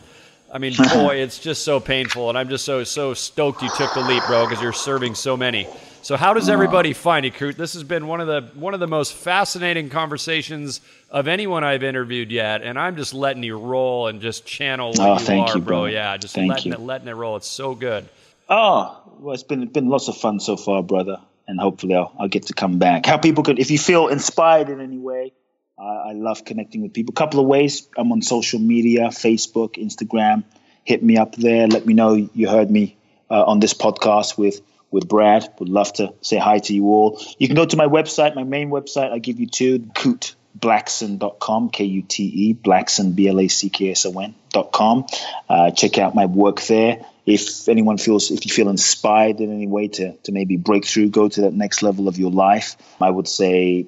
[0.54, 3.92] I mean, boy, it's just so painful, and I'm just so so stoked you took
[3.92, 5.66] the leap, bro, because you're serving so many.
[6.02, 7.56] So, how does everybody find you, Kute?
[7.56, 10.80] This has been one of the one of the most fascinating conversations
[11.10, 15.00] of anyone I've interviewed yet, and I'm just letting you roll and just channel what
[15.00, 15.76] Oh, you thank are, you, bro.
[15.82, 15.84] bro.
[15.86, 16.74] Yeah, just Thank letting you.
[16.74, 17.36] it letting it roll.
[17.36, 18.08] It's so good.
[18.48, 22.28] Oh, well, it's been been lots of fun so far, brother, and hopefully I'll, I'll
[22.28, 23.06] get to come back.
[23.06, 25.32] How people could, if you feel inspired in any way,
[25.78, 27.12] uh, I love connecting with people.
[27.12, 27.88] A couple of ways.
[27.96, 30.44] I'm on social media: Facebook, Instagram.
[30.84, 31.66] Hit me up there.
[31.66, 32.96] Let me know you heard me
[33.30, 34.60] uh, on this podcast with
[34.90, 35.52] with Brad.
[35.58, 37.20] Would love to say hi to you all.
[37.38, 39.10] You can go to my website, my main website.
[39.10, 45.06] I give you two, kuteblackson.com, K-U-T-E, Blackson, B-L-A-C-K-S-O-N dot com.
[45.48, 47.04] Uh, check out my work there.
[47.26, 51.08] If anyone feels, if you feel inspired in any way to, to maybe break through,
[51.08, 53.86] go to that next level of your life, I would say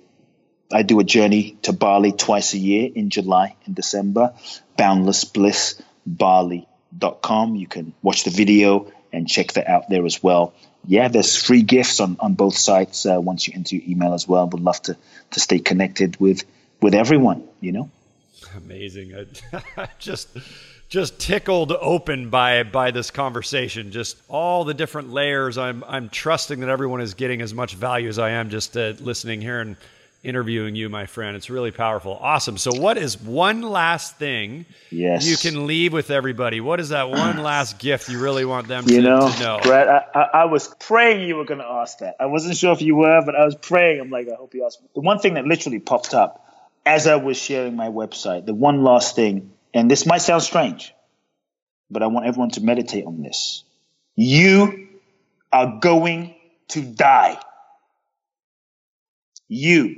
[0.73, 4.35] I do a journey to Bali twice a year in July and December.
[4.77, 6.67] Boundless Bliss Bali
[7.23, 7.57] com.
[7.57, 10.55] You can watch the video and check that out there as well.
[10.87, 14.29] Yeah, there's free gifts on, on both sites uh, once you enter your email as
[14.29, 14.47] well.
[14.49, 14.97] Would love to
[15.33, 16.45] to stay connected with
[16.81, 17.45] with everyone.
[17.61, 17.91] You know.
[18.57, 19.27] Amazing.
[19.77, 20.29] I, just
[20.89, 23.91] just tickled open by by this conversation.
[23.91, 25.59] Just all the different layers.
[25.59, 28.93] I'm I'm trusting that everyone is getting as much value as I am just uh,
[29.01, 29.77] listening here and
[30.27, 31.37] interviewing you, my friend.
[31.37, 32.19] It's really powerful.
[32.21, 32.59] Awesome.
[32.59, 35.27] So, what is one last thing Yes.
[35.27, 36.61] you can leave with everybody?
[36.61, 39.61] What is that one last gift you really want them to, know, to know?
[39.63, 42.17] Brad, I, I, I was praying you were going to ask that.
[42.21, 44.01] I wasn't sure if you were, but I was praying.
[44.01, 44.79] I'm like, I hope you ask.
[44.95, 46.45] The one thing that literally popped up
[46.85, 50.93] as I was sharing my website, the one last thing, and this might sound strange,
[51.91, 53.65] but I want everyone to meditate on this.
[54.15, 54.89] You
[55.53, 56.35] are going
[56.69, 57.39] to die.
[59.49, 59.95] You,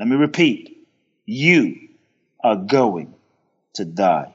[0.00, 0.78] let me repeat,
[1.26, 1.90] you
[2.42, 3.12] are going
[3.74, 4.34] to die.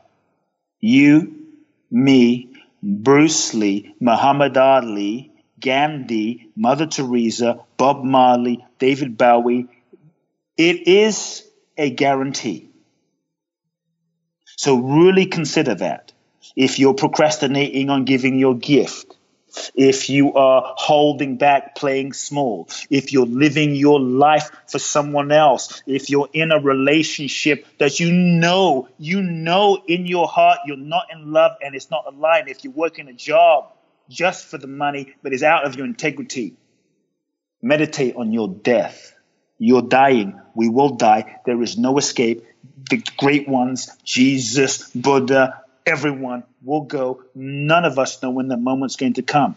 [0.80, 1.47] You,
[1.89, 2.49] me,
[2.84, 9.66] Bruce Lee, Muhammad Ali, Gandhi, Mother Teresa, Bob Marley, David Bowie.
[10.55, 11.43] It is
[11.76, 12.70] a guarantee.
[14.57, 16.11] So really consider that.
[16.55, 19.14] If you're procrastinating on giving your gift,
[19.75, 25.81] if you are holding back playing small, if you're living your life for someone else,
[25.85, 31.07] if you're in a relationship that you know, you know in your heart you're not
[31.11, 33.71] in love and it's not aligned, if you're working a job
[34.09, 36.55] just for the money but is out of your integrity,
[37.61, 39.13] meditate on your death.
[39.57, 40.39] You're dying.
[40.53, 41.39] We will die.
[41.45, 42.45] There is no escape.
[42.89, 47.23] The great ones, Jesus, Buddha, everyone will go.
[47.33, 49.55] None of us know when that moment's going to come.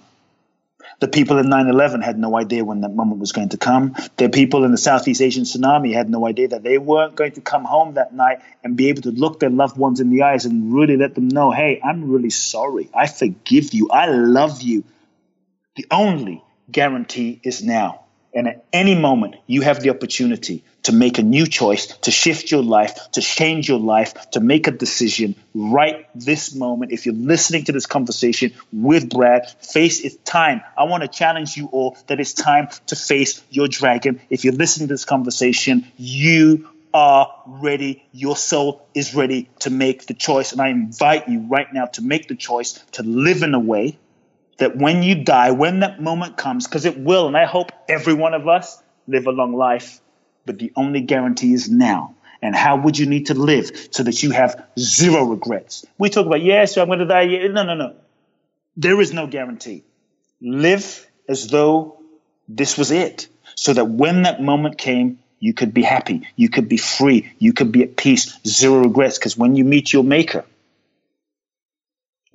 [1.01, 3.95] The people in 9 11 had no idea when that moment was going to come.
[4.17, 7.41] The people in the Southeast Asian tsunami had no idea that they weren't going to
[7.41, 10.45] come home that night and be able to look their loved ones in the eyes
[10.45, 12.89] and really let them know, hey, I'm really sorry.
[12.95, 13.91] I forgive you.
[13.91, 14.85] I love you.
[15.77, 18.05] The only guarantee is now.
[18.35, 22.51] And at any moment, you have the opportunity to make a new choice, to shift
[22.51, 26.93] your life, to change your life, to make a decision right this moment.
[26.93, 30.63] If you're listening to this conversation with Brad, face it's time.
[30.77, 34.21] I want to challenge you all that it's time to face your dragon.
[34.31, 38.05] If you're listening to this conversation, you are ready.
[38.13, 40.53] Your soul is ready to make the choice.
[40.53, 43.99] And I invite you right now to make the choice to live in a way
[44.59, 48.15] that when you die, when that moment comes, because it will, and I hope every
[48.15, 50.01] one of us live a long life,
[50.45, 52.15] but the only guarantee is now.
[52.41, 55.85] And how would you need to live so that you have zero regrets?
[55.99, 57.25] We talk about, yes, so I'm going to die.
[57.49, 57.97] No, no, no.
[58.77, 59.83] There is no guarantee.
[60.41, 62.01] Live as though
[62.49, 66.69] this was it, so that when that moment came, you could be happy, you could
[66.69, 69.19] be free, you could be at peace, zero regrets.
[69.19, 70.45] Because when you meet your maker,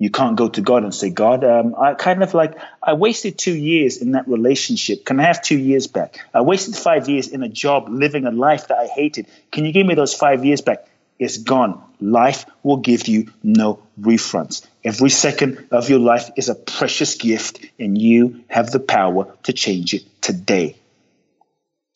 [0.04, 3.38] you can't go to God and say, God, um, I kind of like, I wasted
[3.38, 5.06] two years in that relationship.
[5.06, 6.18] Can I have two years back?
[6.34, 9.28] I wasted five years in a job, living a life that I hated.
[9.50, 10.86] Can you give me those five years back?
[11.18, 11.82] It's gone.
[12.02, 14.66] Life will give you no refunds.
[14.84, 19.54] Every second of your life is a precious gift, and you have the power to
[19.54, 20.76] change it today.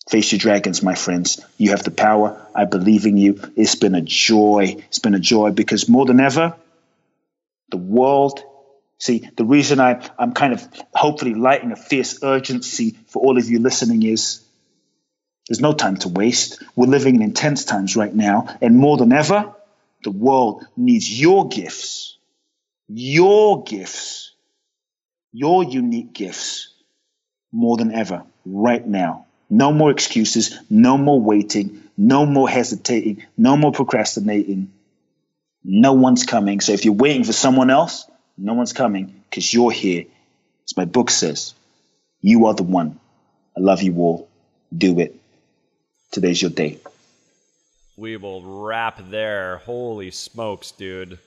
[0.09, 1.44] Face your dragons, my friends.
[1.59, 2.40] You have the power.
[2.54, 3.38] I believe in you.
[3.54, 4.76] It's been a joy.
[4.88, 6.56] It's been a joy because more than ever,
[7.70, 8.42] the world.
[8.98, 13.48] See, the reason I, I'm kind of hopefully lighting a fierce urgency for all of
[13.48, 14.44] you listening is
[15.48, 16.62] there's no time to waste.
[16.76, 18.54] We're living in intense times right now.
[18.60, 19.54] And more than ever,
[20.04, 22.16] the world needs your gifts,
[22.88, 24.32] your gifts,
[25.32, 26.74] your unique gifts
[27.52, 29.26] more than ever right now.
[29.50, 34.72] No more excuses, no more waiting, no more hesitating, no more procrastinating.
[35.70, 36.62] No one's coming.
[36.62, 40.06] So if you're waiting for someone else, no one's coming because you're here.
[40.64, 41.52] As my book says,
[42.22, 42.98] you are the one.
[43.54, 44.30] I love you all.
[44.74, 45.14] Do it.
[46.10, 46.78] Today's your day.
[47.98, 49.58] We will wrap there.
[49.58, 51.18] Holy smokes, dude.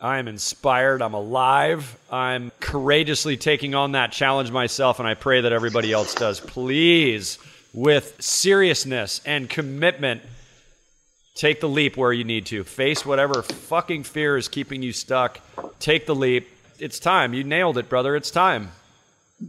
[0.00, 1.02] I'm inspired.
[1.02, 1.94] I'm alive.
[2.10, 6.40] I'm courageously taking on that challenge myself, and I pray that everybody else does.
[6.40, 7.38] Please,
[7.74, 10.22] with seriousness and commitment,
[11.34, 12.62] Take the leap where you need to.
[12.62, 15.40] Face whatever fucking fear is keeping you stuck.
[15.80, 16.48] Take the leap.
[16.78, 17.34] It's time.
[17.34, 18.14] You nailed it, brother.
[18.14, 18.70] It's time.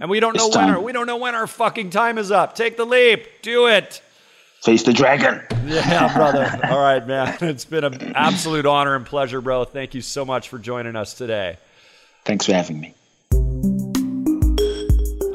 [0.02, 2.32] And we don't know It's when our we don't know when our fucking time is
[2.32, 2.56] up.
[2.56, 3.28] Take the leap.
[3.44, 4.02] Do it.
[4.64, 5.44] Face the dragon.
[5.66, 6.60] Yeah, brother.
[6.64, 7.38] All right, man.
[7.42, 9.64] It's been an absolute honor and pleasure, bro.
[9.64, 11.58] Thank you so much for joining us today.
[12.24, 12.95] Thanks for having me.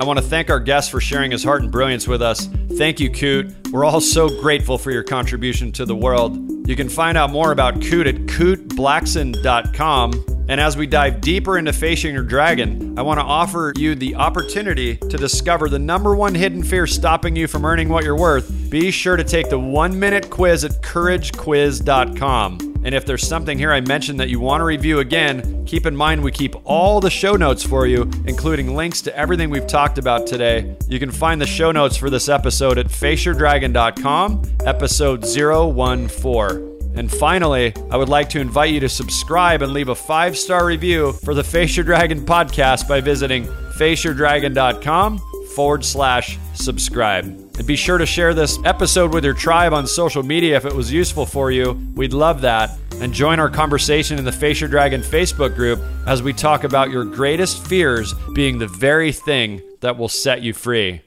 [0.00, 2.46] I want to thank our guest for sharing his heart and brilliance with us.
[2.46, 3.70] Thank you, Kute.
[3.70, 6.38] We're all so grateful for your contribution to the world.
[6.66, 10.24] You can find out more about Kute at kuteblackson.com.
[10.48, 14.14] And as we dive deeper into facing your dragon, I want to offer you the
[14.14, 18.70] opportunity to discover the number one hidden fear stopping you from earning what you're worth.
[18.70, 22.69] Be sure to take the one minute quiz at couragequiz.com.
[22.82, 25.94] And if there's something here I mentioned that you want to review again, keep in
[25.94, 29.98] mind we keep all the show notes for you, including links to everything we've talked
[29.98, 30.76] about today.
[30.88, 36.70] You can find the show notes for this episode at faceyourdragon.com, episode 014.
[36.96, 40.66] And finally, I would like to invite you to subscribe and leave a five star
[40.66, 45.20] review for the Face Your Dragon podcast by visiting faceyourdragon.com
[45.54, 47.39] forward slash subscribe.
[47.60, 50.74] And be sure to share this episode with your tribe on social media if it
[50.74, 51.72] was useful for you.
[51.94, 52.70] We'd love that.
[53.02, 56.88] And join our conversation in the Face Your Dragon Facebook group as we talk about
[56.88, 61.02] your greatest fears being the very thing that will set you free.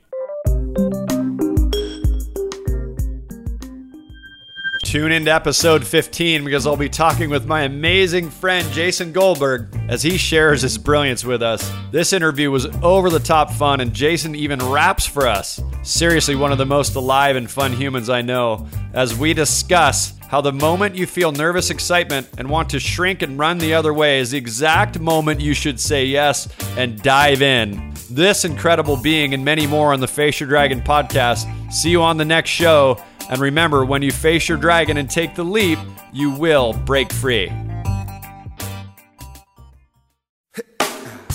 [4.93, 10.03] Tune into episode 15 because I'll be talking with my amazing friend Jason Goldberg as
[10.03, 11.67] he shares his brilliance with us.
[11.91, 15.59] This interview was over the top fun, and Jason even raps for us.
[15.81, 20.41] Seriously, one of the most alive and fun humans I know as we discuss how
[20.41, 24.19] the moment you feel nervous excitement and want to shrink and run the other way
[24.19, 27.95] is the exact moment you should say yes and dive in.
[28.11, 31.73] This incredible being and many more on the Face Your Dragon podcast.
[31.73, 33.03] See you on the next show.
[33.29, 35.79] And remember, when you face your dragon and take the leap,
[36.11, 37.51] you will break free.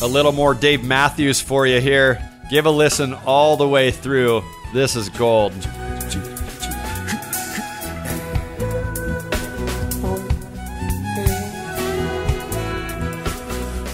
[0.01, 2.22] A little more Dave Matthews for you here.
[2.51, 4.43] Give a listen all the way through.
[4.72, 5.53] This is gold.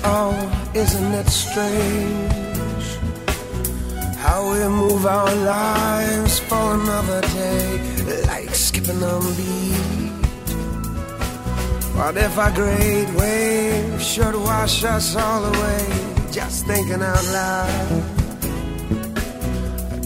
[0.06, 2.34] Oh, isn't it strange
[4.24, 7.33] how we move our lives for another day,
[11.96, 15.86] What if a great wave should wash us all away?
[16.30, 18.02] Just thinking out loud.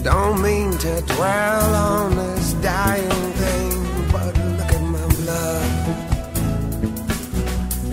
[0.01, 5.69] Don't mean to dwell on this dying thing, but look at my blood.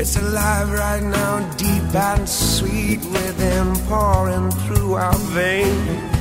[0.01, 6.16] It's alive right now, deep and sweet within, pouring through our veins.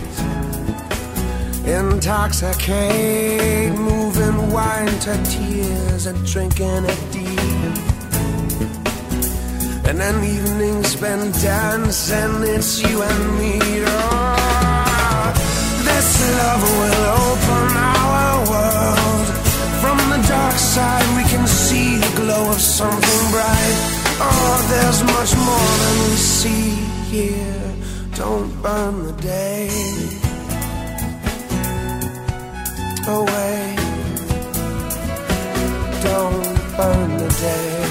[1.68, 7.40] Intoxicate, moving wine to tears and drinking it deep.
[9.90, 13.58] And an evening spent dancing, it's you and me.
[13.84, 15.34] Oh,
[15.84, 19.28] this love will open our world.
[19.82, 23.78] From the dark side, we can see the glow of something bright.
[24.22, 26.76] Oh, there's much more than we see
[27.10, 27.74] here.
[28.14, 30.15] Don't burn the day
[33.08, 33.76] away.
[36.04, 36.44] Don't
[36.78, 37.86] burn the day.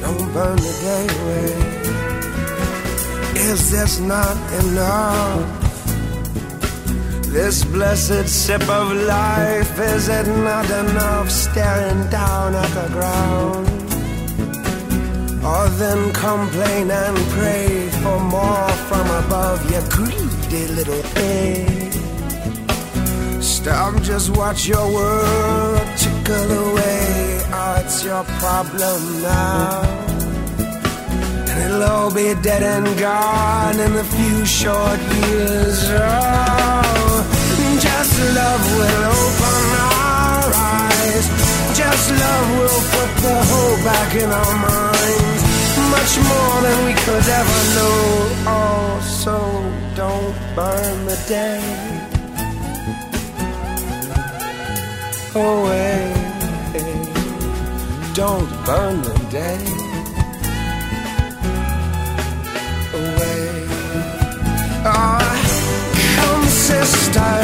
[0.00, 1.52] Don't burn the day away.
[3.50, 5.66] Is this not enough?
[7.36, 13.66] This blessed sip of life, is it not enough staring down at the ground?
[15.44, 21.75] Or then complain and pray for more from above, you greedy little pig.
[23.66, 27.40] Stop, just watch your world trickle away.
[27.50, 29.82] Oh, it's your problem now.
[31.48, 35.82] And it'll all be dead and gone in a few short years.
[35.90, 37.26] Oh,
[37.82, 41.26] just love will open our eyes.
[41.74, 45.42] Just love will put the hope back in our minds.
[45.90, 47.98] Much more than we could ever know.
[48.46, 49.34] Oh, so
[49.96, 52.15] don't burn the day
[55.36, 56.12] away.
[58.14, 59.62] Don't burn the day
[63.00, 63.66] away.
[64.88, 65.36] Ah,
[66.16, 67.34] come, sister,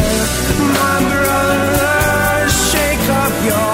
[0.78, 3.71] my brother, shake up your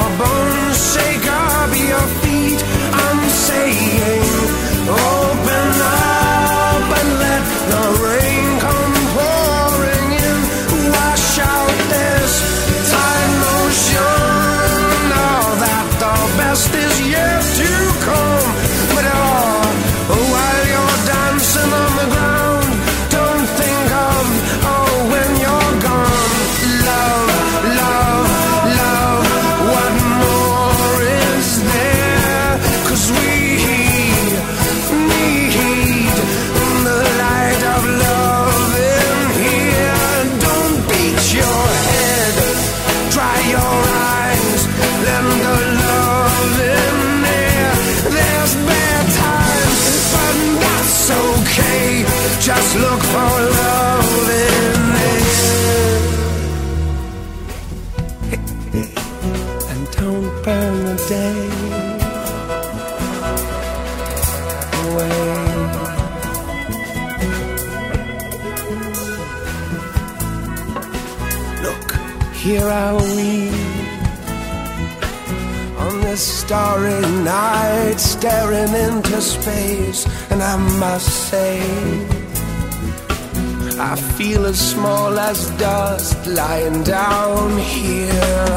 [78.28, 80.00] staring into space,
[80.30, 81.60] and I must say,
[83.90, 88.48] I feel as small as dust lying down here.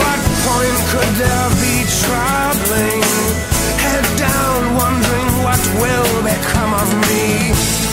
[0.00, 3.04] What point could there be troubling?
[3.84, 7.26] Head down, wondering what will become of me.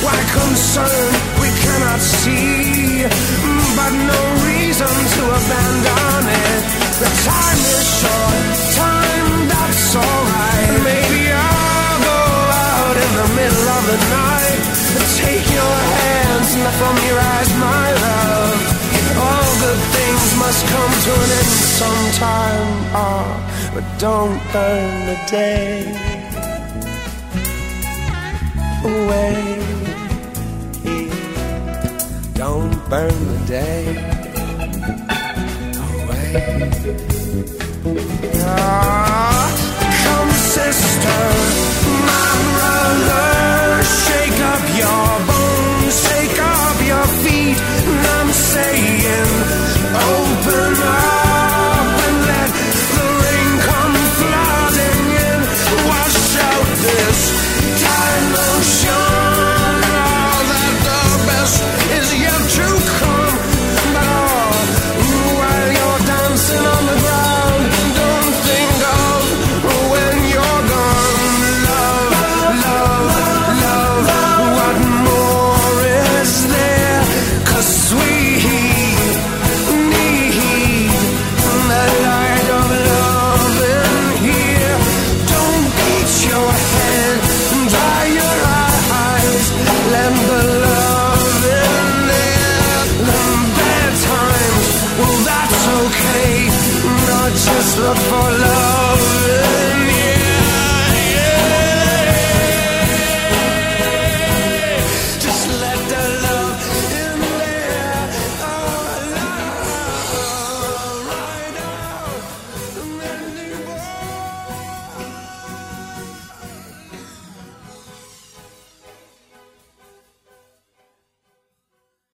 [0.06, 1.10] Why concern
[1.42, 2.63] we cannot see,
[21.04, 22.72] to an end sometime.
[22.96, 25.84] Ah, but don't burn the day
[28.92, 29.38] away.
[32.36, 33.84] Don't burn the day
[35.98, 36.32] away.
[38.46, 39.44] Ah,
[40.06, 41.22] come, sister,
[42.10, 45.33] my brother, shake up your